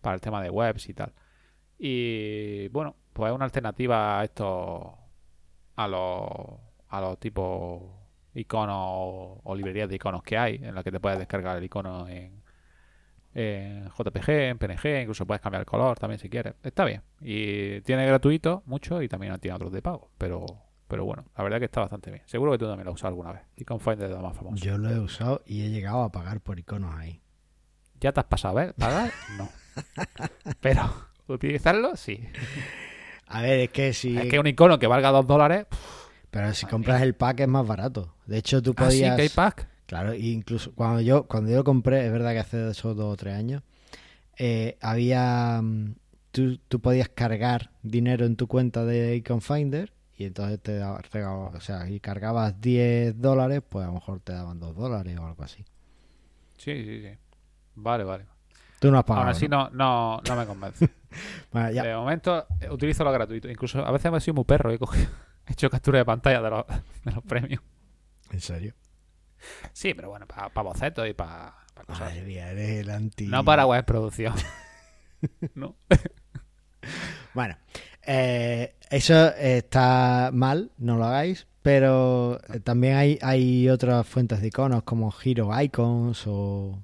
[0.00, 1.12] para el tema de webs y tal.
[1.78, 4.97] Y bueno, pues es una alternativa a estos,
[5.78, 6.28] a los,
[6.88, 7.80] a los tipos
[8.34, 11.62] iconos o, o librerías de iconos que hay, en la que te puedes descargar el
[11.62, 12.42] icono en,
[13.32, 16.54] en JPG, en PNG, incluso puedes cambiar el color también si quieres.
[16.64, 17.02] Está bien.
[17.20, 20.10] Y tiene gratuito mucho y también tiene otros de pago.
[20.18, 20.46] Pero,
[20.88, 22.24] pero bueno, la verdad que está bastante bien.
[22.26, 23.42] Seguro que tú también lo has usado alguna vez.
[23.56, 24.60] Icon Finder es de los más famosos.
[24.60, 27.22] Yo lo he usado y he llegado a pagar por iconos ahí.
[28.00, 28.74] ¿Ya te has pasado a ver?
[28.74, 29.12] ¿Pagar?
[29.36, 29.48] No.
[30.60, 30.82] Pero,
[31.28, 31.94] ¿utilizarlo?
[31.94, 32.20] Sí.
[33.28, 34.16] A ver, es que si...
[34.16, 35.66] Es que un icono que valga 2 dólares.
[36.30, 38.14] Pero si compras el pack es más barato.
[38.26, 39.16] De hecho, tú Ah, sí, podías...
[39.16, 39.68] que hay pack.
[39.86, 43.14] Claro, e incluso cuando yo cuando yo lo compré, es verdad que hace esos dos
[43.14, 43.62] o tres años,
[44.36, 45.94] eh, había mm,
[46.30, 51.00] tú, tú podías cargar dinero en tu cuenta de Icon Finder y entonces te daba,
[51.10, 55.16] regalo- o sea, y cargabas 10 dólares, pues a lo mejor te daban 2 dólares
[55.18, 55.64] o algo así.
[56.58, 57.16] Sí, sí, sí.
[57.76, 58.26] Vale, vale.
[58.80, 59.26] Tú no has pagado.
[59.26, 59.70] Aún así ¿no?
[59.70, 60.88] no, no, me convence.
[61.52, 63.48] Bueno, ya, De momento eh, utilizo lo gratuito.
[63.48, 64.70] Incluso a veces me he sido muy perro.
[64.72, 65.08] He, cogido-
[65.46, 66.64] he hecho captura de pantalla de los,
[67.04, 67.62] de los premios.
[68.30, 68.74] en serio.
[69.72, 71.54] Sí, pero bueno, para bocetos y para
[71.86, 72.00] cosas.
[72.08, 73.26] Madre mía, eres el anti.
[73.26, 74.34] No para web producción.
[75.54, 75.76] no.
[77.34, 77.56] Bueno,
[78.02, 84.48] eh, eso está mal, no lo hagáis, pero eh, también hay, hay otras fuentes de
[84.48, 86.82] iconos como Hero Icons o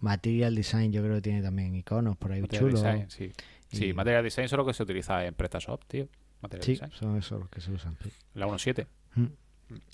[0.00, 2.82] Material Design, yo creo que tiene también iconos por ahí Material chulos.
[2.82, 3.32] Design, sí.
[3.72, 6.08] Sí, Material Design solo que se utiliza en PrestaShop, tío.
[6.42, 6.90] Material Sí, Design.
[6.92, 7.96] son esos los que se usan.
[8.02, 8.10] sí.
[8.34, 8.86] La 1.7.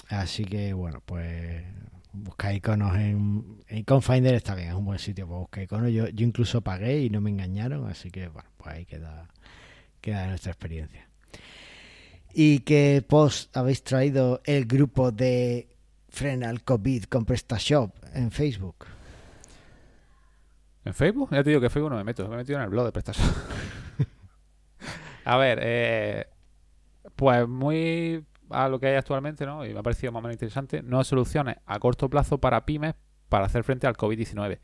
[0.09, 1.65] Así que bueno, pues
[2.13, 5.91] buscar iconos en, en Icon Finder está bien, es un buen sitio para buscar iconos.
[5.93, 9.29] Yo, yo incluso pagué y no me engañaron, así que bueno, pues ahí queda,
[10.01, 11.09] queda nuestra experiencia.
[12.35, 15.69] ¿Y qué post habéis traído el grupo de
[16.09, 18.85] Frena al COVID con PrestaShop en Facebook?
[20.85, 21.31] ¿En Facebook?
[21.31, 22.29] Ya te digo que en Facebook no me meto.
[22.29, 23.37] Me he metido en el blog de PrestaShop.
[25.25, 26.27] a ver, eh,
[27.17, 29.65] pues muy a lo que hay actualmente, ¿no?
[29.65, 30.83] Y me ha parecido más o menos interesante.
[30.83, 32.95] Nuevas soluciones a corto plazo para pymes
[33.29, 34.59] para hacer frente al COVID-19.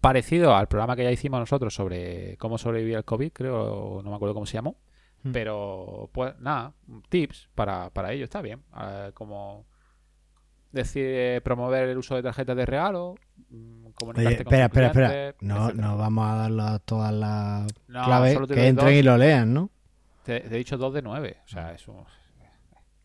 [0.00, 4.16] Parecido al programa que ya hicimos nosotros sobre cómo sobrevivir al COVID, creo, no me
[4.16, 4.78] acuerdo cómo se llamó.
[5.22, 5.32] Mm.
[5.32, 6.74] Pero, pues nada,
[7.08, 8.62] tips para, para ello, está bien.
[8.78, 9.66] Eh, como
[10.72, 13.14] decir, eh, promover el uso de tarjetas de regalo,
[13.50, 15.34] mm, Oye, espera, espera, espera.
[15.40, 15.86] No, etcétera.
[15.88, 18.92] no vamos a dar todas las No, claves, que entren dos.
[18.92, 19.70] y lo lean, ¿no?
[20.22, 21.38] Te, te he dicho dos de nueve.
[21.46, 22.04] O sea, eso.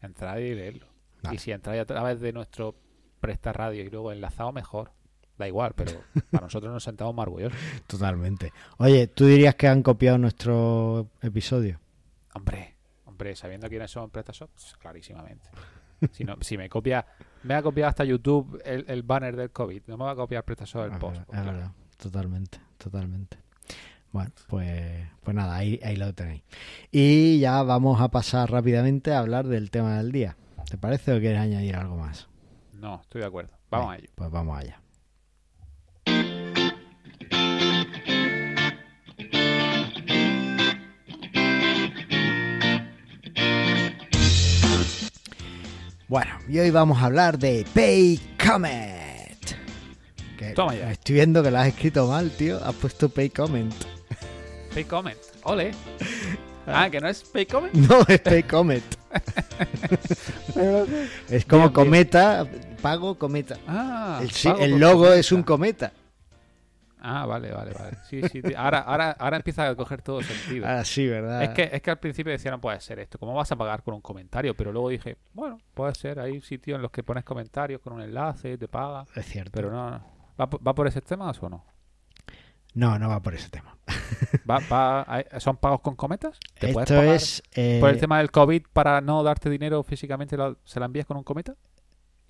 [0.01, 0.87] Entrar y leerlo.
[1.21, 1.35] Vale.
[1.35, 2.75] Y si entráis a través de nuestro
[3.21, 4.91] Presta Radio y luego enlazado, mejor.
[5.37, 5.91] Da igual, pero
[6.31, 7.57] para nosotros nos sentamos más orgullosos.
[7.87, 8.51] Totalmente.
[8.77, 11.79] Oye, ¿tú dirías que han copiado nuestro episodio?
[12.33, 15.49] Hombre, hombre, sabiendo quiénes son PrestaShop, clarísimamente.
[16.11, 17.05] Si, no, si me copia,
[17.43, 19.83] me ha copiado hasta YouTube el, el banner del COVID.
[19.87, 21.21] No me va a copiar PrestaShop el Es post.
[21.33, 21.71] es verdad.
[21.97, 23.37] Totalmente, totalmente.
[24.11, 26.43] Bueno, pues, pues nada, ahí, ahí lo tenéis.
[26.91, 30.35] Y ya vamos a pasar rápidamente a hablar del tema del día.
[30.69, 32.27] ¿Te parece o quieres añadir algo más?
[32.73, 33.51] No, estoy de acuerdo.
[33.69, 34.11] Vamos a Venga, ello.
[34.15, 34.80] Pues vamos allá.
[46.11, 49.55] Bueno, y hoy vamos a hablar de Paycomet.
[50.37, 50.91] Que Toma ya.
[50.91, 52.61] Estoy viendo que lo has escrito mal, tío.
[52.65, 53.73] Has puesto Paycomet.
[54.73, 55.17] Pay comment.
[55.43, 55.71] Ole.
[56.67, 57.73] Ah, que no es pay comment.
[57.73, 58.83] No, es Paycomet.
[61.29, 61.71] es como Bien, bien.
[61.71, 62.45] cometa,
[62.81, 63.55] pago cometa.
[63.65, 65.15] Ah, El, pago logo cometa.
[65.17, 65.93] es un cometa.
[67.03, 67.97] Ah, vale, vale, vale.
[68.09, 68.41] Sí, sí.
[68.55, 70.67] Ahora, ahora, ahora empieza a coger todo sentido.
[70.67, 71.41] Ah, sí, ¿verdad?
[71.43, 73.17] Es que, es que al principio decía no puede ser esto.
[73.17, 74.55] ¿Cómo vas a pagar con un comentario?
[74.55, 76.19] Pero luego dije, bueno, puede ser.
[76.19, 79.05] Hay sitios en los que pones comentarios con un enlace, te paga.
[79.15, 79.51] Es cierto.
[79.53, 80.05] Pero no, no.
[80.39, 81.65] ¿Va, por- va por ese tema o no?
[82.73, 83.77] No, no va por ese tema.
[84.49, 86.39] ¿Va, va- ¿Son pagos con cometas?
[86.59, 87.43] ¿Te puedes Esto pagar es...
[87.53, 91.17] eh, por el tema del COVID para no darte dinero físicamente se la envías con
[91.17, 91.55] un cometa?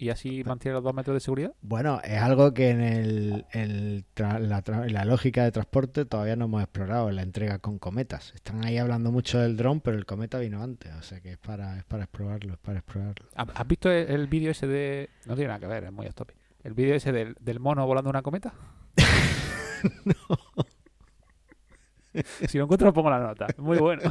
[0.01, 1.53] ¿Y así mantienes los dos metros de seguridad?
[1.61, 7.17] Bueno, es algo que en, el, la, lógica de transporte todavía no hemos explorado en
[7.17, 8.33] la entrega con cometas.
[8.33, 11.37] Están ahí hablando mucho del dron, pero el cometa vino antes, o sea que es
[11.37, 13.27] para, es para explorarlo, es para explorarlo.
[13.35, 15.11] ¿Has visto el, el vídeo ese de...
[15.27, 16.35] No tiene nada que ver, es muy off topic.
[16.63, 18.55] ¿El vídeo ese del, del mono volando una cometa?
[22.47, 23.47] Si lo encuentro, pongo la nota.
[23.57, 24.01] Muy bueno.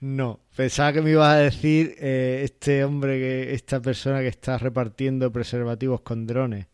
[0.00, 4.56] No, pensaba que me ibas a decir eh, este hombre, que esta persona que está
[4.58, 6.66] repartiendo preservativos con drones.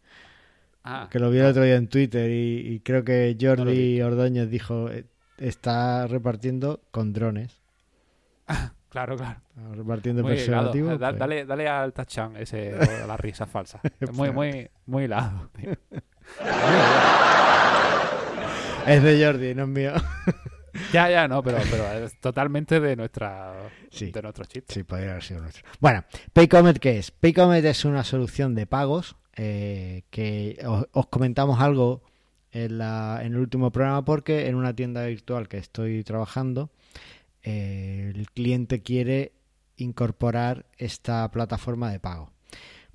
[0.84, 3.94] Ah, Que lo vi el otro día en Twitter y, y creo que No Jordi
[3.96, 4.00] vi.
[4.02, 5.04] Ordóñez dijo, eh,
[5.36, 7.60] está repartiendo con drones.
[8.88, 9.40] claro, claro.
[9.74, 10.96] Repartiendo Muy preservativos.
[10.98, 13.80] Pues- Dale, dale al tachan ese, a la risa falsa.
[14.12, 15.50] Muy, muy, muy hilado.
[18.86, 19.92] Es de Jordi, no es mío.
[20.92, 23.54] Ya, ya, no, pero, pero es totalmente de nuestra
[23.90, 24.12] Sí.
[24.12, 24.64] de nuestro chip.
[24.68, 25.64] Sí, podría haber sido nuestro.
[25.80, 27.10] Bueno, Paycomet, ¿qué es?
[27.10, 32.04] Paycomet es una solución de pagos eh, que os, os comentamos algo
[32.52, 36.70] en, la- en el último programa porque en una tienda virtual que estoy trabajando,
[37.42, 39.32] eh, el cliente quiere
[39.76, 42.30] incorporar esta plataforma de pago.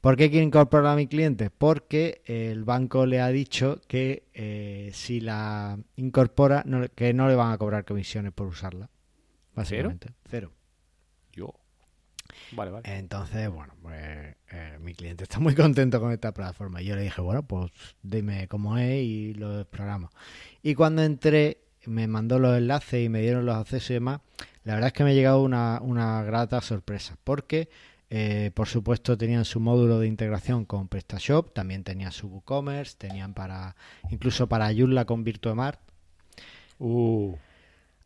[0.06, 1.50] ¿Por qué quiere incorporar a mi cliente?
[1.50, 7.34] Porque el banco le ha dicho que eh, si la incorpora, no que no le
[7.34, 8.92] van a cobrar comisiones por usarla.
[9.56, 10.10] Básicamente.
[10.30, 10.52] Cero.
[11.34, 11.56] Yo.
[12.52, 12.98] Vale, vale.
[13.00, 16.84] Entonces, bueno, pues eh, mi cliente está muy contento con esta plataforma.
[16.84, 17.72] Y yo le dije, bueno, pues
[18.04, 20.12] dime cómo es y lo exploramos.
[20.62, 24.22] Y cuando entré, me mandó los enlaces y me dieron los accesos y demás.
[24.66, 27.18] La verdad es que me ha llegado una, una grata sorpresa.
[27.24, 27.70] Porque,
[28.10, 31.54] eh, por supuesto, tenían su módulo de integración con PrestaShop.
[31.54, 32.96] También tenían su WooCommerce.
[32.98, 33.76] Tenían para,
[34.10, 35.80] incluso para Joomla con Virtuemart.
[36.80, 37.36] Uh,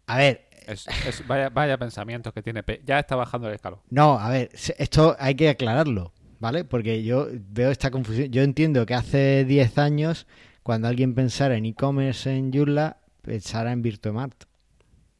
[0.07, 2.63] A ver, es, es- vaya, vaya pensamientos que tiene.
[2.85, 3.79] Ya está bajando el escalón.
[3.89, 6.63] No, a ver, esto hay que aclararlo, ¿vale?
[6.63, 8.29] Porque yo veo esta confusión.
[8.31, 10.27] Yo entiendo que hace 10 años,
[10.63, 14.43] cuando alguien pensara en e-commerce en Joomla, pensara en Virtuemart.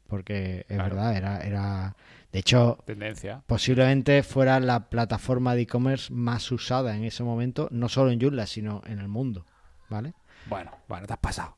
[0.06, 0.96] Porque es Claro.
[0.96, 1.96] verdad, era, era.
[2.32, 3.42] De hecho, Tendencia.
[3.46, 8.46] posiblemente fuera la plataforma de e-commerce más usada en ese momento, no solo en Joomla,
[8.46, 9.46] sino en el mundo,
[9.88, 10.14] ¿vale?
[10.46, 11.56] Bueno, bueno, te has pasado.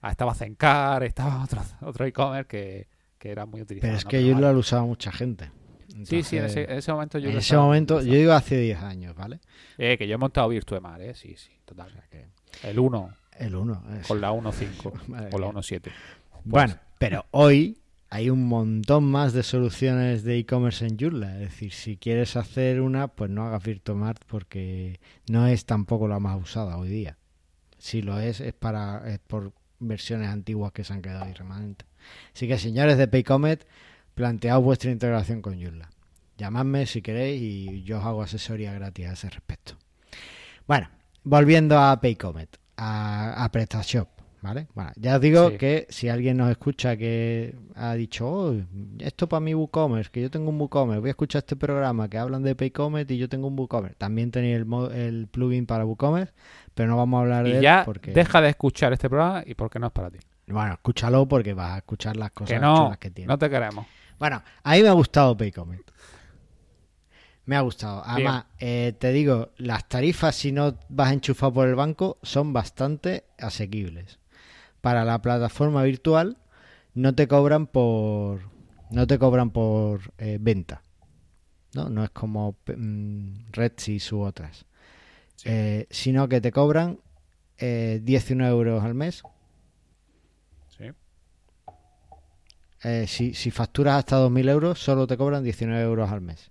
[0.00, 3.88] Ah, estaba Zencar, estaba otro, otro e-commerce que, que era muy utilizado.
[3.88, 4.10] Pero es ¿no?
[4.10, 4.54] que Joomla vale.
[4.54, 5.50] lo usaba mucha gente.
[6.04, 8.58] Sí, sí, en ese, Entonces, en ese momento yo en ese momento, yo digo hace
[8.58, 9.40] 10 años, ¿vale?
[9.78, 11.14] Eh, que yo he montado Virtuemar, eh.
[11.14, 11.92] Sí, sí, total.
[12.62, 13.82] El 1 el 1.
[14.06, 15.60] con la 1.5 Madre o la mía.
[15.60, 15.92] 1.7.
[16.44, 17.78] Bueno, pero hoy
[18.14, 21.34] hay un montón más de soluciones de e-commerce en Joomla.
[21.34, 26.20] Es decir, si quieres hacer una, pues no hagas Virtuemart porque no es tampoco la
[26.20, 27.18] más usada hoy día.
[27.76, 31.88] Si lo es, es para es por versiones antiguas que se han quedado ahí remanentes.
[32.32, 33.66] Así que, señores de Paycomet,
[34.14, 35.90] plantead vuestra integración con Joomla.
[36.38, 39.76] Llamadme si queréis y yo os hago asesoría gratis a ese respecto.
[40.68, 40.88] Bueno,
[41.24, 44.13] volviendo a Paycomet, a, a PrestaShop,
[44.44, 44.68] ¿vale?
[44.74, 45.56] Bueno, ya os digo Sí.
[45.56, 48.54] que si alguien nos escucha que ha dicho, oh,
[48.98, 52.18] esto para mi WooCommerce, que yo tengo un WooCommerce, voy a escuchar este programa que
[52.18, 53.96] hablan de Paycomet y yo tengo un WooCommerce.
[53.96, 56.32] También tenéis el, el plugin para WooCommerce,
[56.74, 58.12] pero no vamos a hablar de Y él ya porque...
[58.12, 60.18] deja de escuchar este programa y porque no es para ti.
[60.46, 63.28] Bueno, escúchalo porque vas a escuchar las cosas Que no, chulas que tiene.
[63.28, 63.86] no te queremos.
[64.18, 65.80] Bueno, a mí me ha gustado Paycomet.
[67.46, 68.02] Me ha gustado.
[68.06, 73.24] Además, eh, te digo, las tarifas si no vas enchufado por el banco son bastante
[73.38, 74.18] asequibles.
[74.84, 76.36] Para la plataforma virtual
[76.92, 78.40] no te cobran por
[78.90, 80.82] no te cobran por eh, venta.
[81.74, 84.66] No, no es como mm, Redsys u otras.
[85.36, 85.48] Sí.
[85.50, 87.00] Eh, sino que te cobran
[87.56, 89.22] eh, 19 euros al mes
[90.76, 90.84] Sí.
[92.82, 96.50] Eh, si, si facturas hasta 2.000 euros, solo te cobran 19 euros al mes.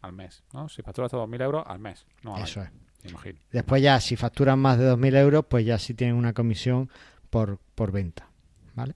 [0.00, 0.42] Al mes.
[0.52, 0.68] ¿no?
[0.68, 2.04] Si facturas 2.000 euros al mes.
[2.22, 2.70] No al Eso año,
[3.04, 3.10] es.
[3.10, 3.38] imagino.
[3.52, 6.90] Después ya, si facturan más de 2.000 euros, pues ya sí tienen una comisión
[7.32, 8.28] por, por venta.
[8.74, 8.94] ¿Vale?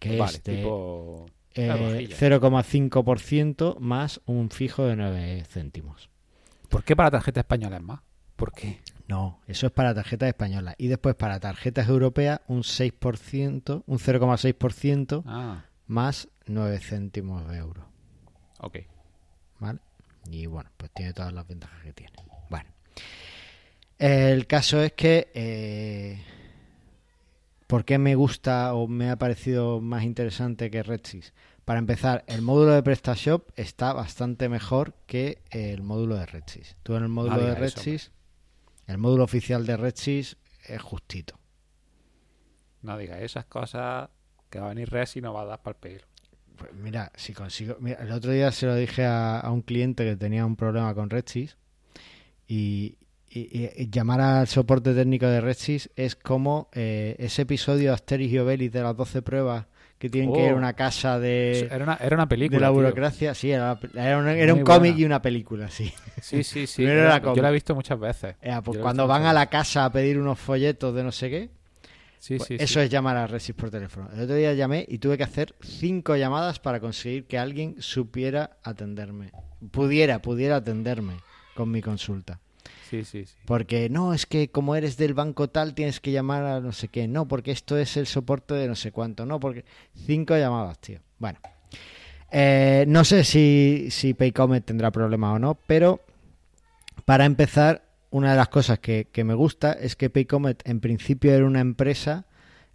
[0.00, 1.26] Que Vale, es de tipo...
[1.54, 2.16] eh, la rojilla.
[2.16, 6.10] 0,5% más un fijo de 9 céntimos.
[6.68, 8.00] ¿Por qué para tarjeta española es más?
[8.34, 8.80] ¿Por qué?
[9.06, 10.74] No, eso es para tarjetas españolas.
[10.76, 17.86] Y después para tarjetas europeas, un 6%, un 0,6% Ah, más 9 céntimos de euro.
[18.58, 18.78] ok.
[19.60, 19.78] ¿vale?
[20.30, 22.12] Y bueno, pues tiene todas las ventajas que tiene.
[22.50, 22.68] Bueno,
[23.98, 26.20] el caso es que eh,
[27.66, 31.32] ¿por qué me gusta o me ha parecido más interesante que Redsys?
[31.64, 36.76] Para empezar, el módulo de PrestaShop está bastante mejor que el módulo de Redsys.
[36.82, 38.12] Tú en el módulo de Redsys,
[38.86, 41.38] el módulo oficial de Redsys es justito.
[42.82, 44.10] No digas esas cosas
[44.50, 46.04] que va a venir Res y no va a dar para el pelo.
[46.56, 47.76] Pues mira, si consigo.
[47.80, 50.94] Mira, el otro día se lo dije a, a un cliente que tenía un problema
[50.94, 51.56] con Redsys
[52.46, 52.98] y,
[53.40, 58.32] y- y- llamar al soporte técnico de Redsys es como eh, ese episodio de Asterix
[58.32, 59.66] y Obelix de las 12 pruebas
[59.98, 60.58] que tienen que ir a Oh.
[60.58, 62.58] una casa de, Era una, era una película.
[62.58, 62.74] de la tío.
[62.74, 63.34] burocracia.
[63.34, 65.92] Sí, era, era un, era un cómic y una película, sí.
[66.20, 66.84] Sí, sí, sí.
[66.84, 68.36] Era- yo la he visto muchas veces.
[68.42, 71.12] Eh, pues lo he cuando van a la casa a pedir unos folletos de no
[71.12, 71.50] sé qué,
[72.18, 72.86] Sí, Pues sí, eso sí.
[72.86, 74.08] es llamar a Resist por teléfono.
[74.14, 78.56] El otro día llamé y tuve que hacer cinco llamadas para conseguir que alguien supiera
[78.62, 79.30] atenderme.
[79.70, 81.16] Pudiera, pudiera atenderme
[81.54, 82.40] con mi consulta.
[82.88, 83.24] Sí, sí.
[83.46, 86.88] Porque no, es que como eres del banco tal tienes que llamar a no sé
[86.88, 87.08] qué.
[87.08, 89.26] No, porque esto es el soporte de no sé cuánto.
[89.26, 91.00] No, porque cinco llamadas, tío.
[91.18, 91.38] Bueno.
[92.30, 96.00] Eh, no sé si, si Paycomet tendrá problemas o no, pero
[97.04, 101.32] para empezar, una de las cosas que, que me gusta es que Paycomet en principio
[101.32, 102.26] era una empresa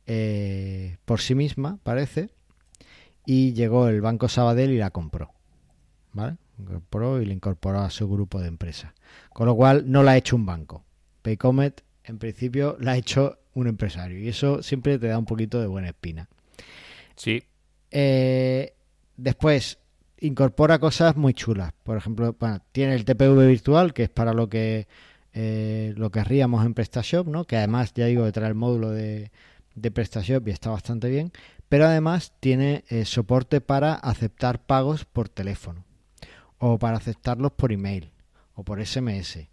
[0.05, 2.29] eh, por sí misma, parece,
[3.25, 5.33] y llegó el Banco Sabadell y la compró.
[6.13, 6.37] ¿Vale?
[6.65, 8.93] Compró y la incorporó a su grupo de empresas.
[9.33, 10.83] Con lo cual no la ha hecho un banco.
[11.21, 15.59] Paycomet en principio la ha hecho un empresario y eso siempre te da un poquito
[15.59, 16.27] de buena espina.
[17.15, 17.43] Sí,
[17.91, 18.73] Eh,
[19.17, 19.79] después,
[20.19, 21.73] incorpora cosas muy chulas.
[21.83, 24.87] Por ejemplo, bueno, tiene el TPV virtual, que es para lo que
[25.33, 27.45] eh, lo querríamos en PrestaShop, ¿no?
[27.45, 29.31] Que además, ya digo, trae el módulo de,
[29.75, 31.31] de PrestaShop y está bastante bien.
[31.67, 35.85] Pero además tiene eh, soporte para aceptar pagos por teléfono.
[36.59, 38.11] O para aceptarlos por email.
[38.53, 39.47] O por SMS.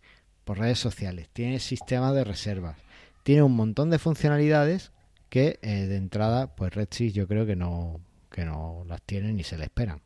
[0.45, 1.29] Por redes sociales.
[1.33, 2.77] Tiene sistema de reservas.
[3.23, 4.93] Tiene un montón de funcionalidades
[5.29, 9.43] que eh, de entrada, pues Redsys yo creo que no, que no las tienen ni
[9.43, 10.01] se le esperan.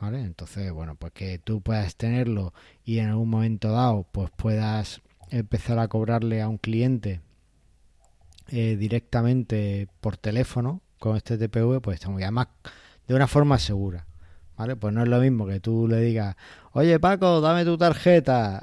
[0.00, 0.20] ¿Vale?
[0.20, 2.54] Entonces, bueno, pues que tú puedas tenerlo
[2.84, 5.00] y en algún momento dado, pues puedas
[5.30, 7.20] empezar a cobrarle a un cliente
[8.48, 12.48] eh, directamente por teléfono con este TPV, pues está muy además
[13.06, 14.06] de una forma segura.
[14.58, 14.74] ¿Vale?
[14.74, 16.36] Pues no es lo mismo que tú le digas,
[16.72, 18.60] oye Paco, dame tu tarjeta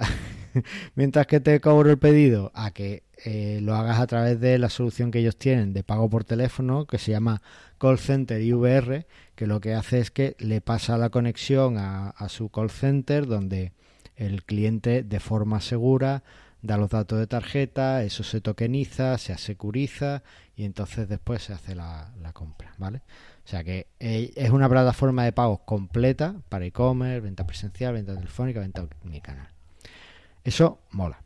[0.95, 4.69] mientras que te cobro el pedido, a que eh, lo hagas a través de la
[4.69, 7.41] solución que ellos tienen de pago por teléfono, que se llama
[7.77, 9.05] Call Center IVR,
[9.35, 13.71] que lo que hace es que le pasa la conexión a, su call center, donde
[14.17, 16.23] el cliente de forma segura
[16.61, 20.23] da los datos de tarjeta, eso se tokeniza, se asecuriza
[20.55, 23.01] y entonces después se hace la, la compra, ¿vale?
[23.45, 28.15] O sea que eh, es una plataforma de pagos completa para e-commerce, venta presencial, venta
[28.15, 29.47] telefónica, venta omnicanal.
[30.43, 31.21] Eso mola.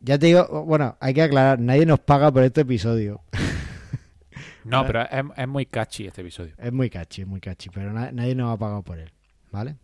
[0.00, 3.20] Ya te digo, bueno, hay que aclarar, nadie nos paga por este episodio.
[4.64, 7.92] no, pero es, es muy catchy este episodio, Es muy catchy, es muy catchy, pero
[7.92, 9.12] na- nadie nos ha pagado por él,
[9.50, 9.76] ¿vale?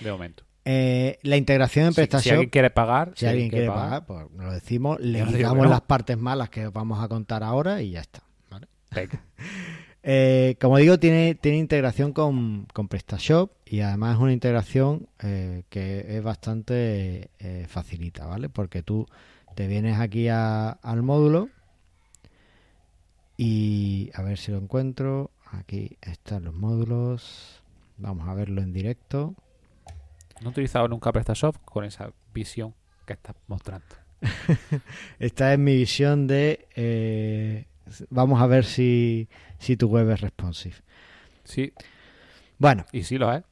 [0.00, 0.44] de momento.
[0.66, 4.30] Eh, la integración en Si, si PrestaShop, alguien quiere pagar, si alguien quiere pagar, pues
[4.32, 5.70] nos lo decimos, le quitamos no.
[5.70, 8.66] las partes malas que vamos a contar ahora y ya está, ¿vale?
[10.06, 15.62] Eh, como digo, tiene, tiene integración con, con PrestaShop y además es una integración eh,
[15.70, 18.50] que es bastante eh, facilita, ¿vale?
[18.50, 19.06] Porque tú
[19.54, 21.48] te vienes aquí a- al módulo
[23.36, 25.30] y a ver si lo encuentro.
[25.52, 27.62] Aquí están los módulos.
[27.96, 29.34] Vamos a verlo en directo.
[30.42, 32.74] No he utilizado nunca PrestaShop con esa visión
[33.06, 33.86] que estás mostrando.
[35.18, 37.66] Esta es mi visión de...
[38.10, 39.28] vamos a ver si,
[39.58, 40.76] si tu web es responsive.
[41.44, 41.72] Sí,
[42.58, 43.42] Bueno, y sí lo es.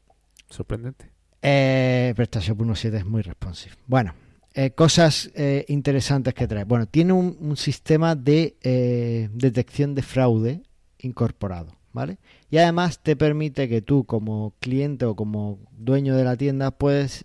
[0.49, 1.11] Sorprendente.
[1.43, 3.75] Eh, PrestaShop 1.7 es muy responsive.
[3.87, 4.15] Bueno,
[4.55, 6.65] eh, cosas eh, interesantes que trae.
[6.65, 10.63] Bueno, tiene un, un sistema de eh, detección de fraude
[10.99, 12.19] incorporado, ¿vale?
[12.51, 17.25] Y además te permite que tú como cliente o como dueño de la tienda puedes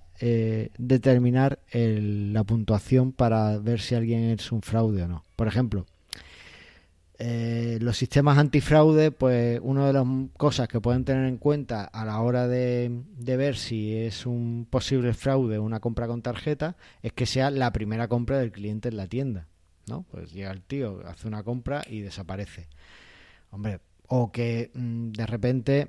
[0.78, 5.24] determinar el- la puntuación para ver si alguien es un fraude o no.
[5.36, 5.86] Por ejemplo,
[7.20, 10.06] eh, los sistemas antifraude, pues una de las
[10.38, 15.14] cosas que pueden tener en cuenta a la hora de, ver si es un posible
[15.14, 19.08] fraude una compra con tarjeta es que sea la primera compra del cliente en la
[19.08, 19.48] tienda,
[19.88, 20.06] ¿no?
[20.12, 22.68] Pues llega el tío, hace una compra y desaparece.
[23.50, 25.88] Hombre, o que mm, de repente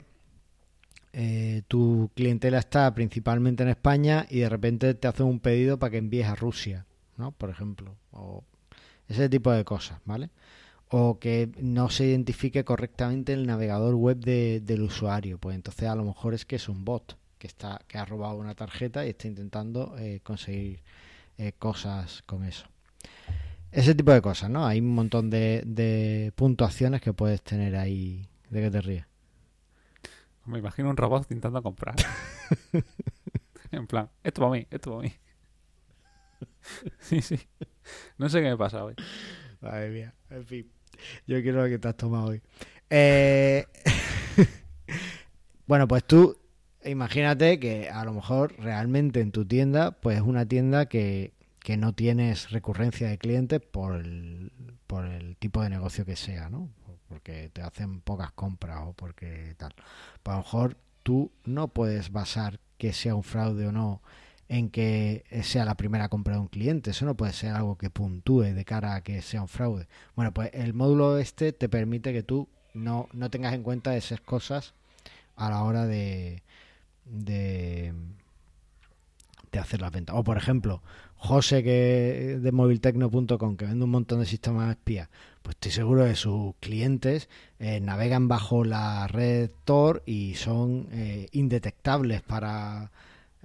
[1.12, 5.90] eh, tu clientela está principalmente en España y de repente te hace un pedido para
[5.90, 6.86] que envíes a Rusia,
[7.18, 7.32] ¿no?
[7.32, 8.44] Por ejemplo, o
[9.08, 10.30] ese tipo de cosas, ¿vale?
[10.90, 15.38] O que no se identifique correctamente el navegador web de- del usuario.
[15.38, 18.36] Pues entonces a lo mejor es que es un bot que está que ha robado
[18.36, 20.82] una tarjeta y está intentando eh, conseguir
[21.38, 22.66] eh, cosas con eso.
[23.70, 24.66] Ese tipo de cosas, ¿no?
[24.66, 28.26] Hay un montón de, de puntuaciones que puedes tener ahí.
[28.50, 29.04] ¿De qué te ríes?
[30.46, 31.94] Me imagino un robot intentando comprar.
[33.70, 35.12] en plan, esto para mí, esto para mí.
[37.00, 37.38] sí, sí.
[38.18, 38.94] No sé qué me pasa hoy.
[39.60, 40.72] Madre mía, en fin.
[41.26, 42.42] Yo quiero lo que te has tomado hoy.
[42.90, 43.66] Eh,
[45.66, 46.36] bueno, pues tú
[46.84, 51.76] imagínate que a lo mejor realmente en tu tienda, pues es una tienda que, que
[51.76, 54.52] no tienes recurrencia de clientes por el,
[54.86, 56.70] por el tipo de negocio que sea, ¿no?
[57.08, 59.74] Porque te hacen pocas compras o porque tal.
[60.22, 64.02] Pues a lo mejor tú no puedes basar que sea un fraude o no
[64.48, 66.90] en que sea la primera compra de un cliente.
[66.90, 69.88] Eso no puede ser algo que puntúe de cara a que sea un fraude.
[70.16, 74.20] Bueno, pues el módulo este te permite que tú no, no tengas en cuenta esas
[74.20, 74.74] cosas
[75.36, 76.42] a la hora de,
[77.04, 77.92] de,
[79.58, 80.16] hacer las ventas.
[80.16, 80.82] O por ejemplo,
[81.16, 85.08] José que de moviltecno.com que vende un montón de sistemas espías,
[85.42, 87.28] pues estoy seguro de sus clientes
[87.58, 92.92] eh, navegan bajo la red Tor y son eh, indetectables para,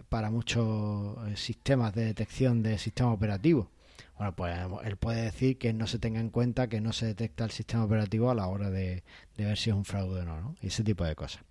[0.09, 3.69] para muchos eh, sistemas de detección de sistema operativo.
[4.17, 7.45] Bueno, pues él puede decir que no se tenga en cuenta que no se detecta
[7.45, 9.03] el sistema operativo a la hora de,
[9.37, 10.55] de ver si es un fraude o no.
[10.61, 11.43] Y ese tipo de cosas.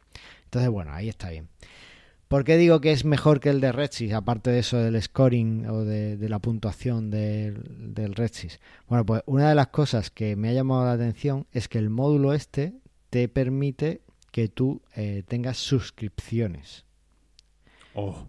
[0.45, 1.49] Entonces, bueno, ahí está bien.
[2.33, 5.67] ¿Por qué digo que es mejor que el de Redsys, aparte de eso del scoring
[5.69, 8.59] o de, la puntuación del, del Redsys?
[8.89, 11.91] Bueno, pues una de las cosas que me ha llamado la atención es que el
[11.91, 12.73] módulo este
[13.11, 16.87] te permite que tú eh, tengas suscripciones.
[17.95, 18.29] Oh.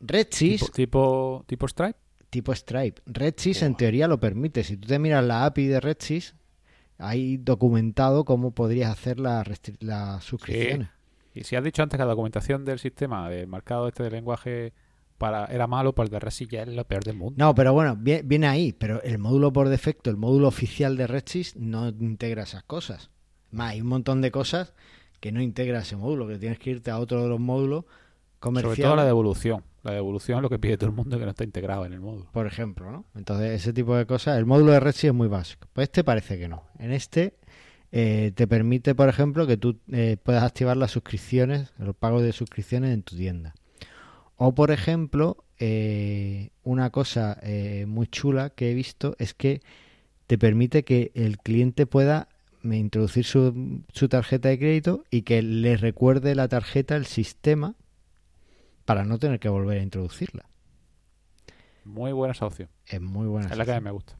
[0.00, 0.70] Redsys...
[0.72, 1.98] ¿Tipo, tipo, Stripe?
[2.30, 3.02] Tipo Stripe.
[3.06, 4.64] Redsys en teoría lo permite.
[4.64, 6.34] Si tú te miras la API de Redsys,
[6.98, 9.48] hay documentado cómo podrías hacer las
[9.80, 10.88] la suscripciones.
[11.34, 14.72] Y si has dicho antes que la documentación del sistema de marcado este de lenguaje
[15.18, 17.34] para era malo, pues el de Redsys ya es lo peor del mundo.
[17.38, 21.56] No, pero bueno, viene ahí, pero el módulo por defecto, el módulo oficial de Redsys
[21.56, 23.10] no integra esas cosas.
[23.50, 24.74] Más, hay un montón de cosas
[25.20, 27.84] que no integra ese módulo, que tienes que irte a otro de los módulos
[28.40, 29.64] Sobre todo la devolución.
[29.82, 32.00] La devolución es lo que pide todo el mundo que no está integrado en el
[32.00, 32.28] módulo.
[32.32, 33.04] Por ejemplo, ¿no?
[33.14, 35.68] Entonces, ese tipo de cosas, el módulo de Redsys es muy básico.
[35.72, 36.64] Pues este parece que no.
[36.78, 37.34] En este
[37.90, 42.32] eh, te permite, por ejemplo, que tú eh, puedas activar las suscripciones, los pagos de
[42.32, 43.54] suscripciones en tu tienda.
[44.36, 47.40] O, por ejemplo, eh, una cosa
[47.86, 49.62] muy chula que he visto es que
[50.26, 52.28] te permite que el cliente pueda
[52.62, 57.74] introducir su, su tarjeta de crédito y que le recuerde la tarjeta el sistema
[58.88, 60.46] para no tener que volver a introducirla.
[61.84, 62.70] Muy buena esa opción.
[62.86, 63.50] Es muy buena.
[63.50, 64.16] Es la que a mí me gusta.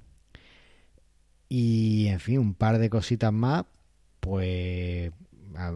[1.48, 3.64] Y, en fin, un par de cositas más,
[4.20, 5.10] pues,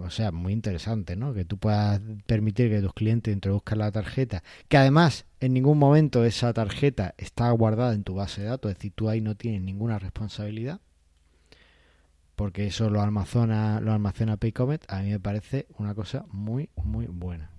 [0.03, 1.33] o sea, muy interesante, ¿no?
[1.33, 6.23] Que tú puedas permitir que tus clientes introduzcan la tarjeta, que además en ningún momento
[6.27, 9.63] esa tarjeta está guardada en tu base de datos, es decir, tú ahí no tienes
[9.63, 10.83] ninguna responsabilidad,
[12.37, 17.07] porque eso lo almacena, lo almacena Paycomet, a mí me parece una cosa muy, muy
[17.07, 17.53] buena.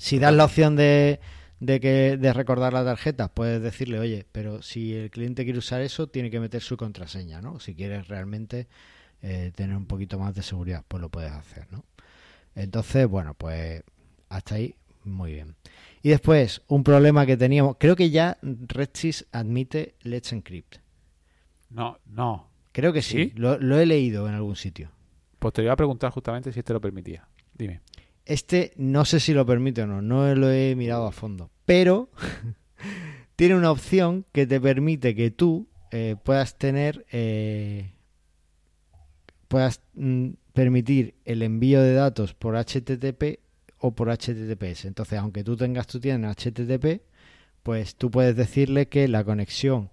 [0.00, 1.20] Si das la opción de
[1.60, 5.82] de que de recordar la tarjeta, puedes decirle, oye, pero si el cliente quiere usar
[5.82, 7.60] eso, tiene que meter su contraseña, ¿no?
[7.60, 8.66] Si quieres realmente
[9.20, 11.84] eh, tener un poquito más de seguridad, pues lo puedes hacer, ¿no?
[12.54, 13.84] Entonces, bueno, pues
[14.30, 14.74] hasta ahí
[15.04, 15.54] muy bien.
[16.02, 20.76] Y después, un problema que teníamos, creo que ya Redsys admite Let's Encrypt.
[21.68, 22.48] No, no.
[22.72, 24.90] Creo que sí, Lo, lo, he leído en algún sitio.
[25.38, 27.28] Pues te iba a preguntar justamente si este lo permitía.
[27.54, 27.82] Dime.
[28.24, 31.50] Este no sé si lo permite o no, no lo he mirado a fondo.
[31.64, 32.10] Pero
[33.36, 37.92] tiene una opción que te permite que tú eh, puedas tener, eh,
[39.48, 43.40] puedas mm, permitir el envío de datos por HTTP
[43.78, 44.84] o por HTTPS.
[44.84, 47.02] Entonces, aunque tú tengas tu tienda en HTTP,
[47.62, 49.90] pues tú puedes decirle que la conexión,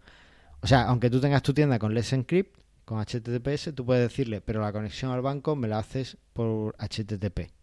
[0.62, 4.42] o sea, aunque tú tengas tu tienda con Let's Encrypt, con HTTPS, tú puedes decirle,
[4.42, 7.57] pero la conexión al banco me la haces por HTTP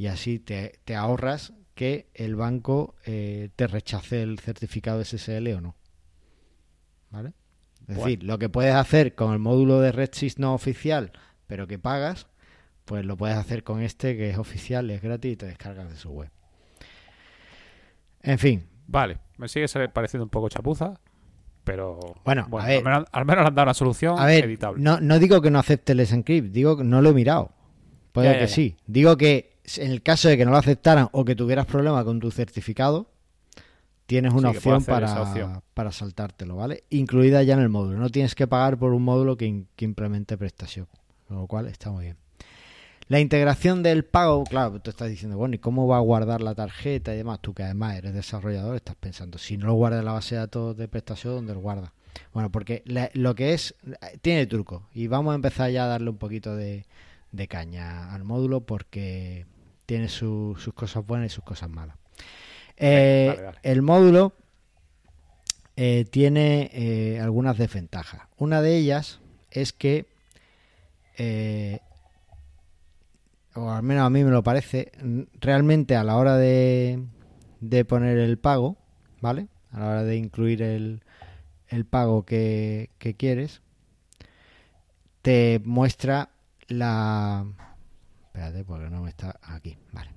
[0.00, 5.76] y así te, ahorras que el banco eh, te rechace el certificado SSL o no.
[7.10, 7.34] ¿Vale?
[7.86, 11.12] Es decir, lo que puedes hacer con el módulo de Redshift no oficial,
[11.46, 12.28] pero que pagas,
[12.86, 15.96] pues lo puedes hacer con este que es oficial, es gratis y te descargas de
[15.96, 16.30] su web.
[18.22, 18.66] En fin.
[18.86, 20.98] Vale, me sigue pareciendo un poco chapuza,
[21.62, 24.82] pero bueno, a ver, al, menos, han dado una solución editable.
[24.82, 27.52] No, no digo que no acepte el encrypt, digo que no lo he mirado.
[28.12, 28.76] Puede que sí.
[28.86, 32.20] Digo que en el caso de que no lo aceptaran o que tuvieras problemas con
[32.20, 33.10] tu certificado,
[34.06, 36.82] tienes una opción para, para saltártelo, ¿vale?
[36.90, 37.98] Incluida ya en el módulo.
[37.98, 40.88] No tienes que pagar por un módulo que, implemente PrestaShop,
[41.28, 42.16] lo cual está muy bien.
[43.06, 46.54] La integración del pago, claro, tú estás diciendo, bueno, ¿y cómo va a guardar la
[46.54, 47.40] tarjeta y demás?
[47.40, 50.40] Tú que además eres desarrollador, estás pensando, si no lo guarda en la base de
[50.40, 51.92] datos de PrestaShop, ¿dónde lo guarda?
[52.32, 52.82] Bueno, porque
[53.14, 53.76] lo que es,
[54.22, 54.88] tiene truco.
[54.92, 56.84] Y vamos a empezar ya a darle un poquito de,
[57.32, 59.46] de caña al módulo porque
[59.90, 61.96] tiene sus cosas buenas y sus cosas malas.
[62.76, 64.34] Eh, el módulo
[65.74, 68.22] eh, tiene eh, algunas desventajas.
[68.36, 69.18] Una de ellas
[69.50, 70.06] es que,
[73.56, 74.92] o al menos a mí me lo parece,
[75.40, 77.02] realmente a la hora de,
[77.58, 78.76] de poner el pago,
[79.20, 79.48] ¿vale?
[79.72, 81.02] A la hora de incluir el,
[81.66, 83.60] el pago que, que quieres,
[85.22, 86.30] te muestra
[86.68, 87.44] la...
[88.32, 89.76] Espérate, porque no me está aquí.
[89.92, 90.10] Vale.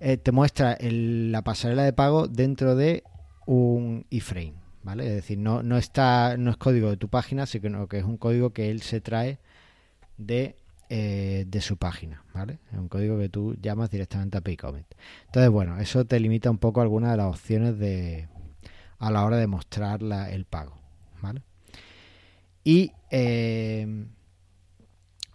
[0.00, 3.04] eh, te muestra la pasarela de pago dentro de
[3.44, 5.06] un iframe, ¿vale?
[5.06, 8.16] Es decir, no, no está, no es código de tu página, sino que es un
[8.16, 9.38] código que él se trae
[10.16, 10.56] de,
[10.88, 12.60] eh, de su página, ¿vale?
[12.72, 14.86] Es un código que tú llamas directamente a Paycomment.
[15.26, 18.28] Entonces, bueno, eso te limita un poco algunas de las opciones de
[18.98, 20.00] a la hora de mostrar
[20.30, 20.78] el pago,
[21.20, 21.42] ¿vale?
[22.64, 24.06] Y eh,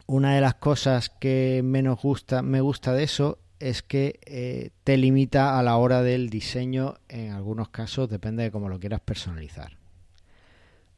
[0.07, 4.97] una de las cosas que menos gusta, me gusta de eso es que eh, te
[4.97, 9.77] limita a la hora del diseño en algunos casos, depende de cómo lo quieras personalizar.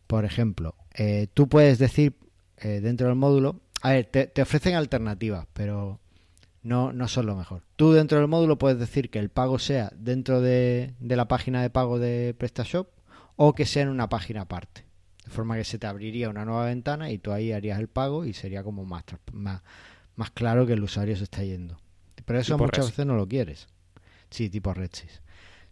[0.08, 2.16] Por ejemplo, eh, tú puedes decir
[2.58, 6.00] eh, dentro del módulo, a ver, te, ofrecen alternativas, pero
[6.64, 7.64] no, no son lo mejor.
[7.76, 11.62] Tú dentro del módulo puedes decir que el pago sea dentro de, de la página
[11.62, 12.90] de pago de PrestaShop
[13.36, 14.87] o que sea en una página aparte.
[15.28, 18.24] De forma que se te abriría una nueva ventana y tú ahí harías el pago
[18.24, 19.62] y sería como más, tras- más,
[20.16, 21.78] más claro que el usuario se está yendo.
[22.26, 22.92] Pero eso Tipo muchas Redsys.
[22.98, 23.68] veces no lo quieres.
[24.30, 25.22] Sí, tipo Redsys.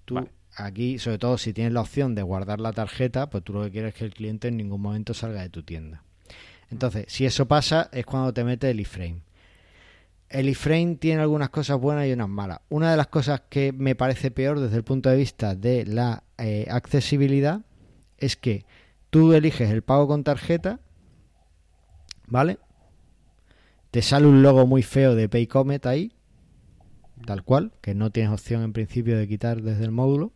[0.04, 0.30] Tú Vale.
[0.58, 3.72] aquí, sobre todo si tienes la opción de guardar la tarjeta, pues tú lo que
[3.72, 6.04] quieres es que el cliente en ningún momento salga de tu tienda.
[6.70, 9.22] Entonces, si eso pasa, es cuando te mete el iframe.
[10.30, 12.60] El iframe tiene algunas cosas buenas y unas malas.
[12.70, 16.24] Una de las cosas que me parece peor desde el punto de vista de la
[16.38, 17.62] eh, accesibilidad
[18.18, 18.66] es que
[19.16, 20.82] tú eliges el pago con tarjeta,
[22.28, 22.58] ¿vale?
[23.90, 26.12] Te sale un logo muy feo de Paycomet ahí,
[27.26, 30.34] tal cual, que no tienes opción en principio de quitar desde el módulo.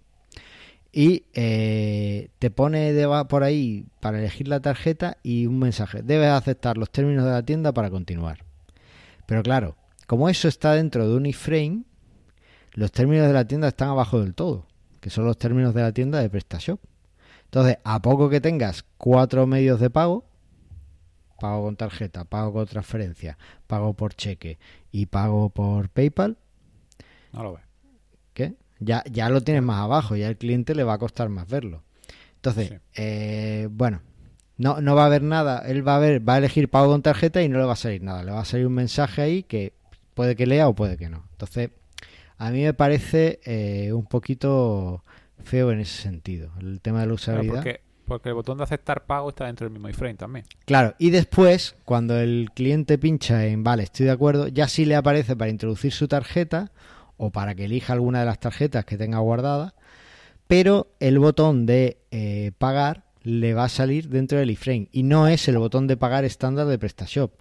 [0.94, 6.02] Y eh, te pone deba- por ahí para elegir la tarjeta y un mensaje.
[6.02, 8.46] Debes aceptar los términos de la tienda para continuar.
[9.26, 9.76] Pero claro,
[10.08, 11.84] como eso está dentro de un iframe,
[12.76, 14.68] los términos de la tienda están abajo del todo,
[15.02, 16.80] que son los términos de la tienda de PrestaShop.
[17.50, 20.24] Entonces, a poco que tengas cuatro medios de pago,
[21.40, 24.60] pago con tarjeta, pago con transferencia, pago por cheque
[24.92, 26.38] y pago por PayPal,
[27.34, 27.64] No lo ves.
[28.34, 28.54] ¿qué?
[28.80, 31.84] Ya, ya lo tienes más abajo, ya al cliente le va a costar más verlo.
[32.36, 32.76] Entonces, Sí.
[32.96, 34.02] eh, bueno,
[34.58, 37.02] no, no va a haber nada, él va a ver, va a elegir pago con
[37.02, 39.44] tarjeta y no le va a salir nada, le va a salir un mensaje ahí
[39.44, 39.74] que
[40.14, 41.24] puede que lea o puede que no.
[41.32, 41.72] Entonces,
[42.38, 45.04] a mí me parece eh, un poquito
[45.44, 47.56] feo en ese sentido, el tema de la Claro, usabilidad.
[47.56, 50.46] porque, porque el botón de aceptar pago está dentro del mismo iframe también.
[50.66, 54.96] Claro, y después, cuando el cliente pincha en vale, estoy de acuerdo, ya sí le
[54.96, 56.72] aparece para introducir su tarjeta
[57.18, 59.76] o para que elija alguna de las tarjetas que tenga guardada,
[60.48, 65.28] pero el botón de eh, pagar le va a salir dentro del iframe y no
[65.28, 67.34] es el botón de pagar estándar de PrestaShop.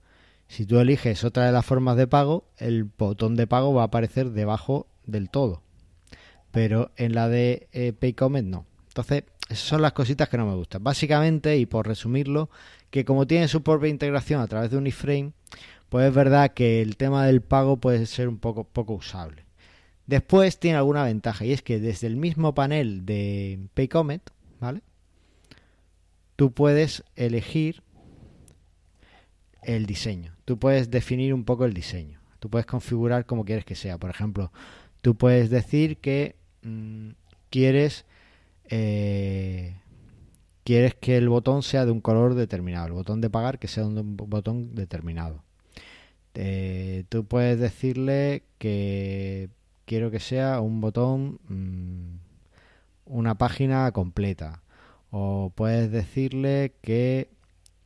[0.48, 3.86] Si tú eliges otra de las formas de pago, el botón de pago va a
[3.86, 5.62] aparecer debajo del todo.
[6.50, 8.66] Pero en la de eh, Paycomet no.
[8.88, 10.82] Entonces, esas son las cositas que no me gustan.
[10.82, 12.50] Básicamente, y por resumirlo,
[12.90, 15.32] que como tiene su propia integración a través de un iframe,
[15.88, 19.44] pues es verdad que el tema del pago puede ser un poco, poco usable.
[20.06, 24.22] Después tiene alguna ventaja y es que desde el mismo panel de Paycomet,
[24.60, 24.82] ¿vale?
[26.36, 27.82] Tú puedes elegir
[29.62, 30.34] el diseño.
[30.44, 32.20] Tú puedes definir un poco el diseño.
[32.38, 33.98] Tú puedes configurar como quieres que sea.
[33.98, 34.52] Por ejemplo,
[35.02, 36.36] tú puedes decir que
[36.68, 37.14] mm,
[37.50, 38.04] quieres
[38.70, 39.74] eh,
[40.64, 43.86] quieres que el botón sea de un color determinado, el botón de pagar que sea
[43.86, 45.42] un botón determinado.
[46.34, 49.50] Eh, tú puedes decirle que
[49.86, 52.18] quiero que sea un botón, mm,
[53.06, 54.62] una página completa.
[55.10, 57.30] O puedes decirle que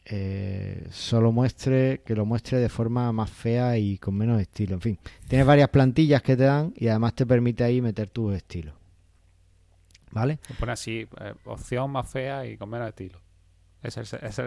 [0.04, 4.74] eh, solo muestre, que lo muestre de forma más fea y con menos estilo.
[4.74, 4.98] En fin,
[5.28, 8.74] tienes varias plantillas que te dan y además te permite ahí meter tu estilo.
[10.10, 10.40] ¿Vale?
[10.46, 13.20] Se pone así, eh, opción más fea y con menos estilo.
[13.82, 14.38] Ese es, es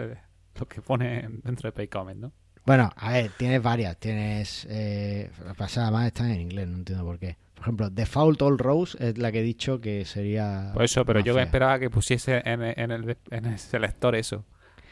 [0.58, 2.32] lo que pone dentro de Paycomment, ¿no?
[2.64, 3.96] Bueno, a ver, tienes varias.
[3.96, 4.66] Tienes.
[4.68, 7.36] Eh, lo que pasa, además están en inglés, no entiendo por qué.
[7.54, 10.72] Por ejemplo, Default All Rows es la que he dicho que sería.
[10.74, 11.44] Por eso, pero más yo fea.
[11.44, 14.44] esperaba que pusiese en, en el, en el selector eso.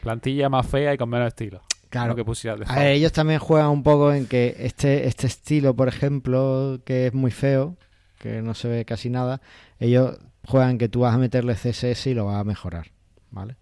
[0.05, 1.61] Plantilla más fea y con menos estilo.
[1.89, 2.15] Claro.
[2.15, 2.23] Que
[2.67, 7.07] A ver, ellos también juegan un poco en que este, este estilo, por ejemplo, que
[7.07, 7.75] es muy feo,
[8.19, 9.41] que no se ve casi nada,
[9.79, 12.91] ellos juegan que tú vas a meterle CSS y lo vas a mejorar,
[13.31, 13.55] ¿vale?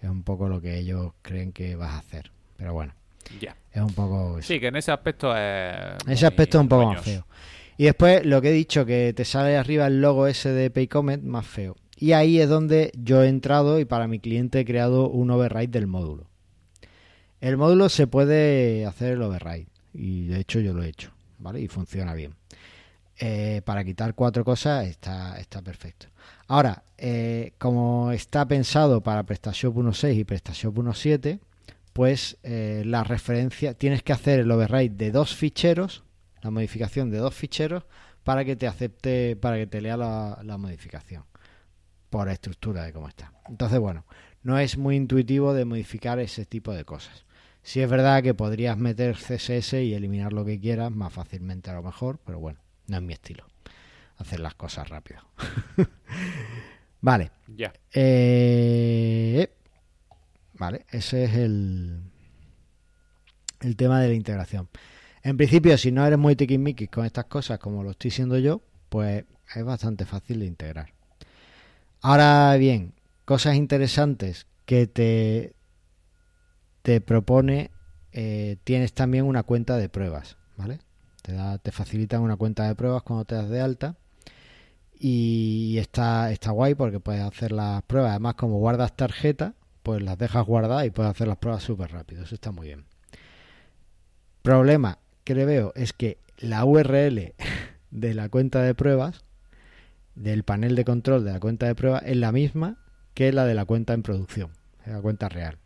[0.00, 2.30] Es un poco lo que ellos creen que vas a hacer.
[2.56, 2.92] Pero bueno,
[3.40, 3.56] Ya.
[3.72, 4.38] es un poco...
[4.38, 4.46] eso.
[4.46, 5.96] Sí, que en ese aspecto es.
[6.06, 7.26] Ese aspecto es un poco más feo.
[7.78, 11.22] Y después lo que he dicho, que te sale arriba el logo ese de Paycomet
[11.22, 11.76] más feo.
[12.00, 15.68] Y ahí es donde yo he entrado y para mi cliente he creado un override
[15.68, 16.30] del módulo.
[17.42, 21.60] El módulo se puede hacer el override y de hecho yo lo he hecho, ¿vale?
[21.60, 22.34] Y funciona bien.
[23.18, 26.06] Eh, para quitar cuatro cosas está, perfecto.
[26.48, 31.38] Ahora, eh, como está pensado para PrestaShop 1.6 y PrestaShop 1.7,
[31.92, 36.02] pues eh, la referencia, tienes que hacer el override de dos ficheros,
[36.40, 37.84] la modificación de dos ficheros,
[38.24, 41.29] para que te acepte, para que te lea la modificación
[42.10, 43.32] por estructura de cómo está.
[43.48, 44.04] Entonces, bueno,
[44.42, 47.24] no es muy intuitivo de modificar ese tipo de cosas.
[47.62, 51.74] Si es verdad que podrías meter CSS y eliminar lo que quieras más fácilmente a
[51.74, 53.46] lo mejor, pero bueno, no es mi estilo.
[54.16, 55.20] Hacer las cosas rápido.
[57.00, 57.30] vale.
[57.46, 57.72] Ya.
[57.92, 59.48] Eh,
[60.54, 62.02] vale, ese es el,
[63.60, 64.68] el tema de la integración.
[65.22, 68.62] En principio, si no eres muy tiquismiquis con estas cosas como lo estoy siendo yo,
[68.88, 70.99] pues es bastante fácil de integrar.
[72.02, 72.94] Ahora bien,
[73.24, 75.54] cosas interesantes que te,
[76.82, 77.70] te propone,
[78.12, 80.80] eh, tienes también una cuenta de pruebas, ¿vale?
[81.22, 83.96] Te, da, te facilitan una cuenta de pruebas cuando te das de alta
[84.98, 88.10] y está, está guay porque puedes hacer las pruebas.
[88.10, 92.22] Además, como guardas tarjeta, pues las dejas guardadas y puedes hacer las pruebas súper rápido.
[92.22, 92.84] Eso está muy bien.
[94.42, 97.34] Problema que le veo es que la URL
[97.90, 99.24] de la cuenta de pruebas,
[100.20, 102.76] del panel de control de la cuenta de pruebas, es la misma
[103.14, 104.50] que la de la cuenta en producción,
[104.86, 105.58] la cuenta real.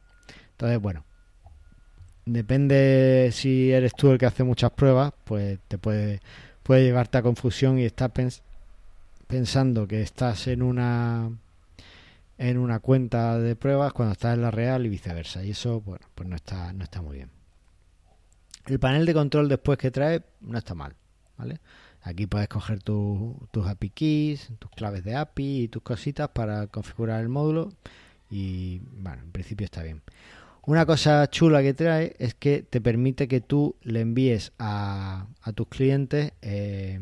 [0.52, 1.04] Entonces, bueno,
[2.24, 6.20] depende si eres tú el que hace muchas pruebas, pues te puede,
[6.62, 8.42] puede llevarte a confusión y estás pens
[9.26, 11.30] pensando que estás en una
[12.38, 15.42] en una cuenta de pruebas cuando estás en la real y viceversa.
[15.42, 17.30] Y eso, bueno, pues no está, no está muy bien.
[18.66, 20.94] El panel de control después que trae no está mal,
[21.36, 21.60] ¿vale?
[22.04, 26.66] Aquí puedes coger tu, tus API keys, tus claves de API y tus cositas para
[26.66, 27.72] configurar el módulo
[28.30, 30.02] y, bueno, en principio está bien.
[30.66, 35.52] Una cosa chula que trae es que te permite que tú le envíes a, a
[35.52, 37.00] tus clientes eh,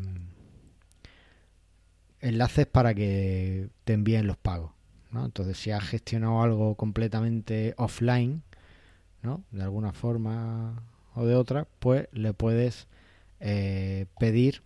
[2.21, 4.71] enlaces para que te envíen los pagos.
[5.13, 8.41] Entonces, si has gestionado algo completamente offline,
[9.21, 9.43] ¿no?
[9.51, 10.81] de alguna forma
[11.13, 12.87] o de otra, pues le puedes
[13.41, 14.63] eh, pedir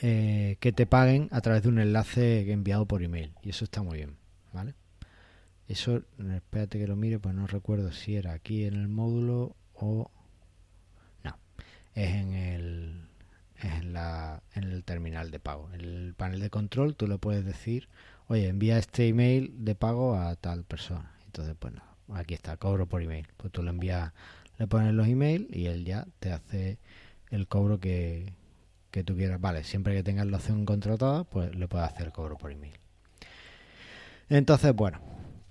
[0.00, 3.32] eh, que te paguen a través de un enlace enviado por email.
[3.42, 4.16] Y eso está muy bien,
[4.52, 4.74] ¿vale?
[5.68, 6.02] Eso,
[6.34, 10.10] espérate que lo mire, pues no recuerdo si era aquí en el módulo o...
[11.22, 11.38] No,
[11.94, 13.08] es en el,
[13.60, 15.70] en, la, en el terminal de pago.
[15.72, 17.88] En el panel de control tú le puedes decir,
[18.26, 21.12] oye, envía este email de pago a tal persona.
[21.26, 21.74] Entonces, pues
[22.12, 23.26] aquí está, cobro por email.
[23.36, 24.12] Pues tú le envías,
[24.58, 26.78] le pones los emails y él ya te hace
[27.30, 28.32] el cobro que,
[28.94, 29.40] que tú quieras.
[29.40, 32.78] Vale, siempre que tengas la opción contratada, pues le puedes hacer cobro por email.
[34.28, 35.00] Entonces, bueno,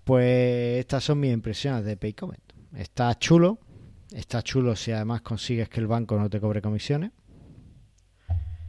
[0.06, 2.42] pues estas son mis impresiones de Paycomment.
[2.74, 3.60] Está chulo,
[4.12, 7.12] está chulo si además consigues que el banco no te cobre comisiones.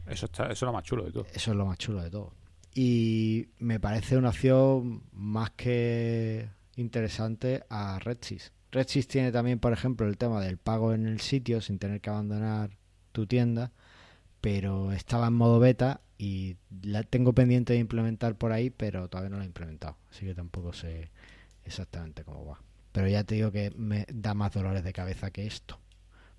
[0.07, 1.25] Eso, está, eso es lo más chulo de todo.
[1.33, 2.33] Eso es lo más chulo de todo.
[2.73, 8.51] Y me parece una opción más que interesante a Redsys.
[8.73, 12.09] Redsys tiene también, por ejemplo, el tema del pago en el sitio sin tener que
[12.09, 12.71] abandonar
[13.13, 13.71] tu tienda,
[14.45, 19.31] pero estaba en modo beta y la tengo pendiente de implementar por ahí, pero todavía
[19.31, 21.09] no la he implementado, así que tampoco sé
[21.63, 22.61] exactamente cómo va.
[22.91, 25.79] Pero ya te digo que me da más dolores de cabeza que esto,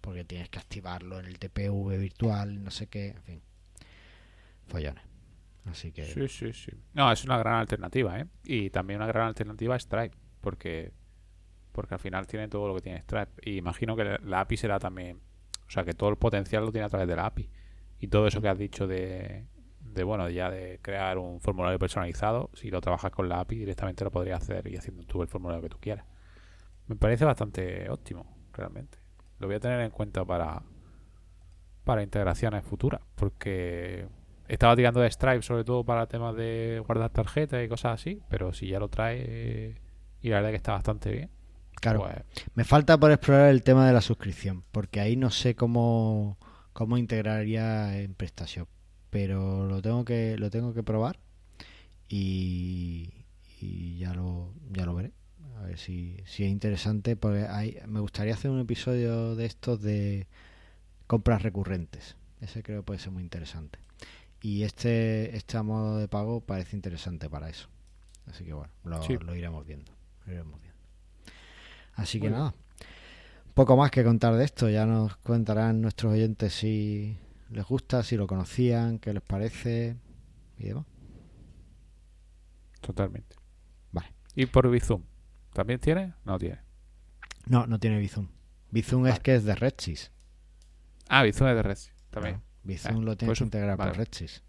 [0.01, 3.43] porque tienes que activarlo en el TPV virtual, no sé qué, en fin,
[4.69, 5.03] follones.
[5.65, 6.71] Así que Sí, sí, sí.
[6.95, 8.27] No, es una gran alternativa, ¿eh?
[8.45, 10.93] Y también una gran alternativa a Stripe, porque
[11.73, 13.33] porque al final tiene todo lo que tiene Stripe.
[13.43, 15.21] Y imagino que la API será también...
[15.67, 17.51] O sea, que todo el potencial lo tiene a través de la API.
[17.99, 19.47] Y todo eso que has dicho de,
[19.81, 24.05] de bueno, ya de crear un formulario personalizado, si lo trabajas con la API directamente
[24.05, 26.07] lo podrías hacer y haciendo tú el formulario que tú quieras.
[26.87, 28.99] Me parece bastante óptimo, realmente.
[29.39, 30.63] Lo voy a tener en cuenta para,
[31.85, 34.07] para integraciones futuras, porque
[34.49, 38.53] estaba tirando de Stripe sobre todo para temas de guardar tarjetas y cosas así, pero
[38.53, 39.81] si ya lo trae
[40.21, 41.31] y la verdad que está bastante bien.
[41.81, 45.55] Claro, pues, me falta por explorar el tema de la suscripción, porque ahí no sé
[45.55, 46.39] cómo,
[46.77, 48.69] cómo integraría en PrestaShop,
[49.09, 51.19] pero lo tengo que lo tengo que probar
[52.07, 53.25] y,
[53.63, 55.13] y ya lo ya lo veré.
[55.57, 59.81] A ver si, si es interesante, porque hay, me gustaría hacer un episodio de estos
[59.81, 60.27] de
[61.07, 62.17] compras recurrentes.
[62.43, 63.79] Ese creo que puede ser muy interesante.
[64.43, 67.69] Y este, este modo de pago parece interesante para eso.
[68.27, 69.17] Así que bueno, lo, Sí.
[69.19, 69.93] lo iremos viendo.
[70.27, 70.79] lo iremos viendo.
[71.95, 72.55] Así que nada,
[73.57, 74.69] poco más que contar de esto.
[74.69, 77.19] Ya nos contarán nuestros oyentes si
[77.51, 79.97] les gusta, si lo conocían, qué les parece
[80.59, 80.85] y demás.
[82.81, 83.35] totalmente.
[83.91, 84.13] Vale.
[84.35, 85.03] ¿Y por Bizum?
[85.53, 86.15] ¿También tiene?
[86.25, 86.61] No tiene.
[87.47, 88.29] No, no tiene Bizum.
[88.71, 90.13] Bizum es que es de Redsys.
[91.09, 91.79] Ah, Bizum es de Red.
[92.11, 92.35] También.
[92.37, 93.91] Claro, Bizum Ah, lo tienes pues que integrar vale.
[93.91, 94.43] por Redsys.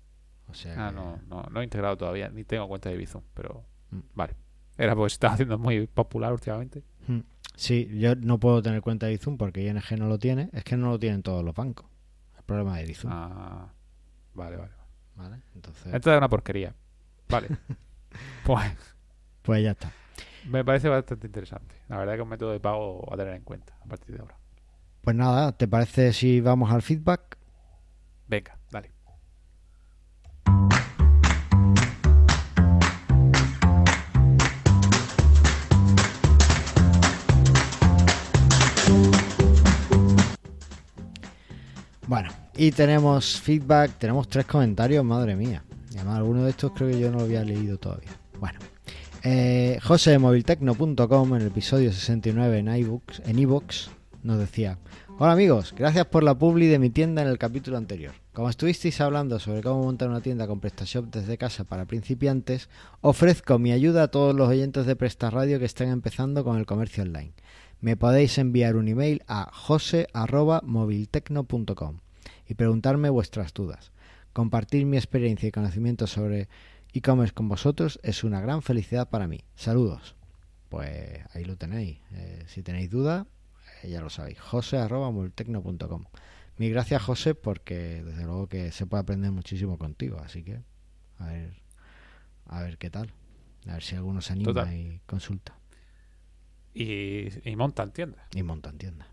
[0.49, 3.23] O sea Ah, que- no, no, no he integrado todavía, ni tengo cuenta de Bizum,
[3.33, 3.99] pero Mm.
[4.13, 4.35] vale.
[4.77, 6.83] Era porque se está haciendo muy popular últimamente.
[7.07, 7.19] Hmm.
[7.55, 10.49] Sí, yo no puedo tener cuenta de Bizum porque ING no lo tiene.
[10.53, 11.87] Es que no lo tienen todos los bancos.
[12.37, 13.09] El problema de Bizum.
[13.11, 13.73] Ah,
[14.33, 14.71] Vale, vale.
[15.15, 15.41] ¿Vale?
[15.55, 16.75] Entonces, Esto es una porquería.
[17.27, 17.47] Vale.
[18.45, 18.71] pues
[19.41, 19.91] pues ya está.
[20.47, 21.73] me parece bastante interesante.
[21.87, 24.21] La verdad que es un método de pago a tener en cuenta a partir de
[24.21, 24.37] ahora.
[25.01, 27.37] Pues nada, ¿te parece si vamos al feedback?
[28.27, 28.56] Venga,
[42.57, 45.63] y tenemos feedback, tenemos tres comentarios, madre mía.
[45.91, 48.09] Y además, alguno de estos creo que yo no lo había leído todavía.
[48.39, 48.57] Bueno,
[49.23, 53.49] eh, José de moviltecno.com en el episodio 69 en iBooks, en
[54.23, 54.77] nos decía:
[55.19, 58.13] Hola amigos, gracias por la publi de mi tienda en el capítulo anterior.
[58.33, 62.69] Como estuvisteis hablando sobre cómo montar una tienda con PrestaShop desde casa para principiantes,
[63.01, 67.03] ofrezco mi ayuda a todos los oyentes de PrestaRadio que estén empezando con el comercio
[67.03, 67.33] online.
[67.81, 71.99] Me podéis enviar un email a jose.moviltecno.com
[72.47, 73.91] y preguntarme vuestras dudas.
[74.33, 76.47] Compartir mi experiencia y conocimientos sobre
[76.93, 79.43] e-commerce con vosotros es una gran felicidad para mí.
[79.55, 80.15] Saludos.
[80.69, 81.99] Pues ahí lo tenéis.
[82.11, 83.25] Eh, si tenéis duda,
[83.83, 84.39] eh, ya lo sabéis.
[84.39, 86.05] jose.moviltecno.com
[86.57, 90.19] Mil gracias, José, porque desde luego que se puede aprender muchísimo contigo.
[90.19, 90.59] Así que,
[91.19, 91.53] a ver,
[92.47, 93.11] a ver qué tal.
[93.67, 94.73] A ver si alguno se anima Total.
[94.73, 95.55] y consulta.
[96.73, 98.21] Y, y montan tiendas.
[98.33, 99.07] y montan tienda.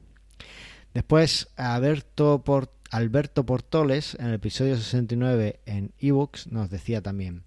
[0.92, 7.42] Después, Alberto, Por- Alberto Portoles, en el episodio 69 en ebooks, nos decía también: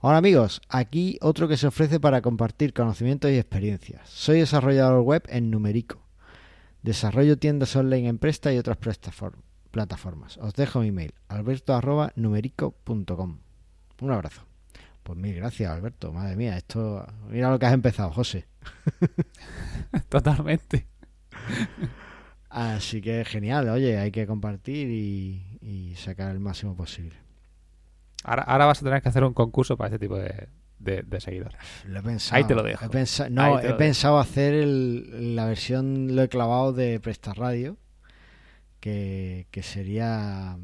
[0.00, 4.10] Hola amigos, aquí otro que se ofrece para compartir conocimientos y experiencias.
[4.10, 6.02] Soy desarrollador web en Numerico.
[6.82, 8.76] Desarrollo tiendas online en Presta y otras
[9.70, 10.36] plataformas.
[10.36, 13.38] Os dejo mi email, alberto.numerico.com.
[14.02, 14.42] Un abrazo.
[15.02, 16.12] Pues mil gracias, Alberto.
[16.12, 17.06] Madre mía, esto.
[17.30, 18.48] Mira lo que has empezado, José.
[20.10, 20.88] Totalmente.
[22.50, 27.14] Así que genial, oye, hay que compartir y, y sacar el máximo posible.
[28.24, 30.48] Ahora, ahora vas a tener que hacer un concurso para este tipo de,
[30.80, 31.56] de- de seguidores.
[31.86, 32.36] Lo he pensado.
[32.36, 32.84] Ahí te lo dejo.
[32.84, 37.32] He pensa- Ahí no, he pensado hacer el- la versión, lo he clavado de Presta
[37.34, 37.76] Radio,
[38.80, 40.56] que, que sería.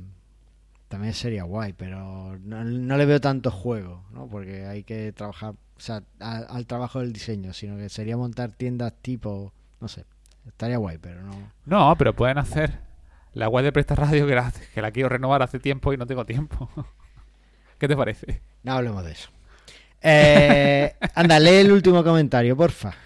[0.89, 4.28] También sería guay, pero no, no le veo tanto juego, ¿no?
[4.28, 8.53] Porque hay que trabajar, o sea, a- al trabajo del diseño, sino que sería montar
[8.53, 10.05] tiendas tipo, no sé,
[10.47, 11.53] estaría guay, pero no.
[11.65, 12.79] No, pero pueden hacer
[13.33, 16.07] la web de Presta Radio que la, que la quiero renovar hace tiempo y no
[16.07, 16.71] tengo tiempo.
[17.79, 18.41] ¿Qué te parece?
[18.63, 19.31] No hablemos de eso.
[20.01, 22.95] Eh, anda, lee el último comentario, porfa.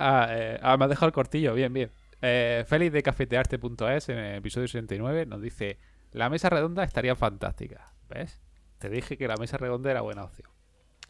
[0.00, 1.90] Ah, eh, ah, me has dejado el cortillo, bien, bien.
[2.22, 5.76] Eh, Félix de cafetearte.es en el episodio 69 nos dice:
[6.12, 7.92] La mesa redonda estaría fantástica.
[8.08, 8.40] ¿Ves?
[8.78, 10.48] Te dije que la mesa redonda era buena opción.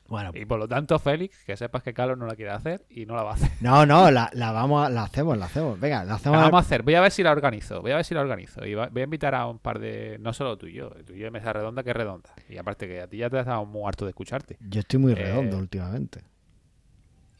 [0.08, 3.04] Bueno, Y por lo tanto, Félix, que sepas que Carlos no la quiere hacer y
[3.04, 3.50] no la va a hacer.
[3.60, 5.78] no, no, la, la vamos, a- la hacemos, la hacemos.
[5.78, 6.38] Venga, la La hacemos.
[6.38, 6.82] vamos a hacer.
[6.82, 7.82] Voy a ver si la organizo.
[7.82, 8.64] Voy a ver si la organizo.
[8.64, 10.16] Y va- voy a invitar a un par de.
[10.18, 10.88] No solo tú y yo.
[11.06, 12.30] Tú y yo de mesa redonda que es redonda.
[12.48, 14.56] Y aparte que a ti ya te has dado muy harto de escucharte.
[14.60, 16.24] Yo estoy muy Eh, redondo últimamente.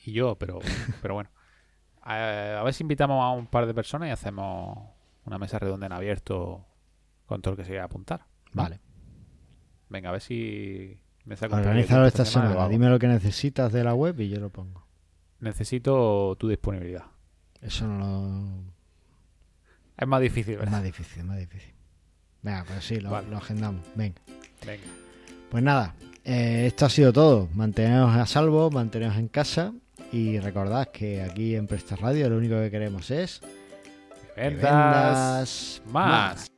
[0.05, 0.59] Y yo, pero,
[1.03, 1.31] pero bueno.
[2.07, 4.79] Eh, a ver si invitamos a un par de personas y hacemos
[5.25, 6.67] una mesa redonda en abierto
[7.25, 8.27] con todo el que se quiera apuntar.
[8.53, 8.81] Vale.
[9.89, 11.01] Venga, a ver si
[11.51, 12.69] Organízalo esta semana.
[12.69, 14.87] Dime lo que necesitas de la web y yo lo pongo.
[15.41, 17.05] Necesito tu disponibilidad.
[17.61, 18.73] Eso no lo...
[19.97, 20.73] Es más difícil, Es ¿verdad?
[20.73, 21.73] más difícil, es más difícil.
[22.43, 23.29] Venga, pues sí, lo, Vale.
[23.29, 23.83] lo agendamos.
[23.97, 24.21] Venga.
[24.65, 24.83] Venga.
[25.51, 27.49] Pues nada, eh, esto ha sido todo.
[27.55, 29.73] Manteneos a salvo, manteneos en casa
[30.13, 33.41] y recordad que aquí en Presta Radio lo único que queremos es
[34.35, 36.49] Que que vendas vendas más.